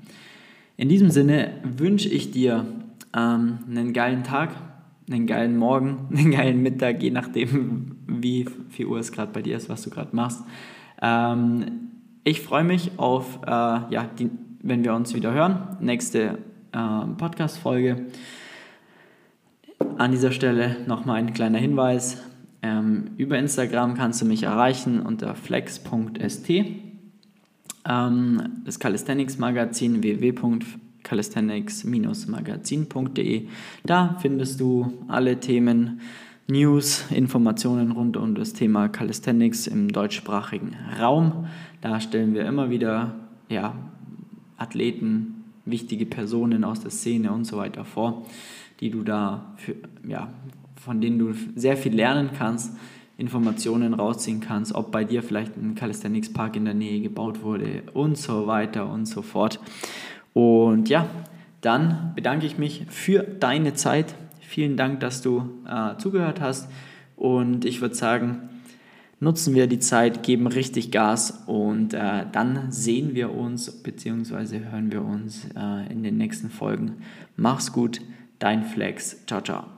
In 0.76 0.88
diesem 0.88 1.10
Sinne 1.10 1.52
wünsche 1.62 2.08
ich 2.08 2.32
dir 2.32 2.66
ähm, 3.14 3.58
einen 3.68 3.92
geilen 3.92 4.24
Tag, 4.24 4.50
einen 5.10 5.26
geilen 5.26 5.56
Morgen, 5.56 6.08
einen 6.16 6.30
geilen 6.30 6.62
Mittag, 6.62 7.02
je 7.02 7.10
nachdem, 7.10 7.96
wie 8.06 8.46
viel 8.70 8.86
Uhr 8.86 8.98
es 8.98 9.12
gerade 9.12 9.32
bei 9.32 9.42
dir 9.42 9.56
ist, 9.56 9.68
was 9.68 9.82
du 9.82 9.90
gerade 9.90 10.14
machst. 10.14 10.42
Ähm, 11.00 11.90
ich 12.24 12.40
freue 12.40 12.64
mich 12.64 12.98
auf, 12.98 13.40
äh, 13.46 13.50
ja, 13.50 14.08
die, 14.18 14.30
wenn 14.62 14.84
wir 14.84 14.94
uns 14.94 15.14
wieder 15.14 15.32
hören, 15.32 15.76
nächste 15.80 16.38
äh, 16.72 17.06
Podcast-Folge. 17.18 18.06
An 19.98 20.10
dieser 20.10 20.32
Stelle 20.32 20.76
nochmal 20.86 21.18
ein 21.18 21.34
kleiner 21.34 21.58
Hinweis. 21.58 22.22
Ähm, 22.62 23.10
über 23.18 23.38
Instagram 23.38 23.94
kannst 23.94 24.22
du 24.22 24.24
mich 24.24 24.44
erreichen 24.44 25.00
unter 25.00 25.34
flex.st. 25.34 26.50
Ähm, 27.86 28.42
das 28.64 28.78
Calisthenics 28.78 29.36
Magazin 29.38 30.02
www.calisthenics-magazin.de. 31.04 33.48
Da 33.84 34.16
findest 34.20 34.60
du 34.60 34.92
alle 35.08 35.40
Themen, 35.40 36.00
News, 36.46 37.10
Informationen 37.10 37.92
rund 37.92 38.16
um 38.16 38.34
das 38.34 38.52
Thema 38.52 38.88
Calisthenics 38.88 39.66
im 39.66 39.92
deutschsprachigen 39.92 40.76
Raum. 41.00 41.46
Da 41.80 42.00
stellen 42.00 42.34
wir 42.34 42.44
immer 42.44 42.68
wieder 42.68 43.14
ja, 43.48 43.74
Athleten, 44.58 45.44
wichtige 45.64 46.04
Personen 46.04 46.64
aus 46.64 46.80
der 46.80 46.90
Szene 46.90 47.32
und 47.32 47.44
so 47.44 47.56
weiter 47.56 47.84
vor 47.84 48.26
die 48.80 48.90
du 48.90 49.02
da, 49.02 49.54
für, 49.56 49.76
ja, 50.06 50.28
von 50.76 51.00
denen 51.00 51.18
du 51.18 51.34
sehr 51.54 51.76
viel 51.76 51.94
lernen 51.94 52.30
kannst, 52.36 52.76
Informationen 53.16 53.94
rausziehen 53.94 54.40
kannst, 54.40 54.74
ob 54.74 54.90
bei 54.90 55.04
dir 55.04 55.22
vielleicht 55.22 55.56
ein 55.56 55.76
Calisthenics 55.76 56.32
Park 56.32 56.56
in 56.56 56.64
der 56.64 56.74
Nähe 56.74 57.00
gebaut 57.00 57.42
wurde 57.42 57.84
und 57.94 58.18
so 58.18 58.46
weiter 58.46 58.90
und 58.90 59.06
so 59.06 59.22
fort. 59.22 59.60
Und 60.34 60.90
ja, 60.90 61.06
dann 61.62 62.12
bedanke 62.14 62.44
ich 62.44 62.58
mich 62.58 62.84
für 62.90 63.22
deine 63.22 63.72
Zeit. 63.72 64.14
Vielen 64.40 64.76
Dank, 64.76 65.00
dass 65.00 65.22
du 65.22 65.62
äh, 65.66 65.96
zugehört 65.96 66.42
hast. 66.42 66.68
Und 67.16 67.64
ich 67.64 67.80
würde 67.80 67.94
sagen, 67.94 68.50
nutzen 69.20 69.54
wir 69.54 69.66
die 69.66 69.78
Zeit, 69.78 70.22
geben 70.22 70.46
richtig 70.46 70.90
Gas 70.90 71.42
und 71.46 71.94
äh, 71.94 72.26
dann 72.30 72.70
sehen 72.70 73.14
wir 73.14 73.32
uns 73.34 73.70
bzw. 73.82 74.60
hören 74.70 74.92
wir 74.92 75.02
uns 75.02 75.46
äh, 75.56 75.90
in 75.90 76.02
den 76.02 76.18
nächsten 76.18 76.50
Folgen. 76.50 76.96
Mach's 77.36 77.72
gut. 77.72 78.00
Dein 78.38 78.64
Flex. 78.64 79.24
Ciao, 79.26 79.40
ciao. 79.40 79.73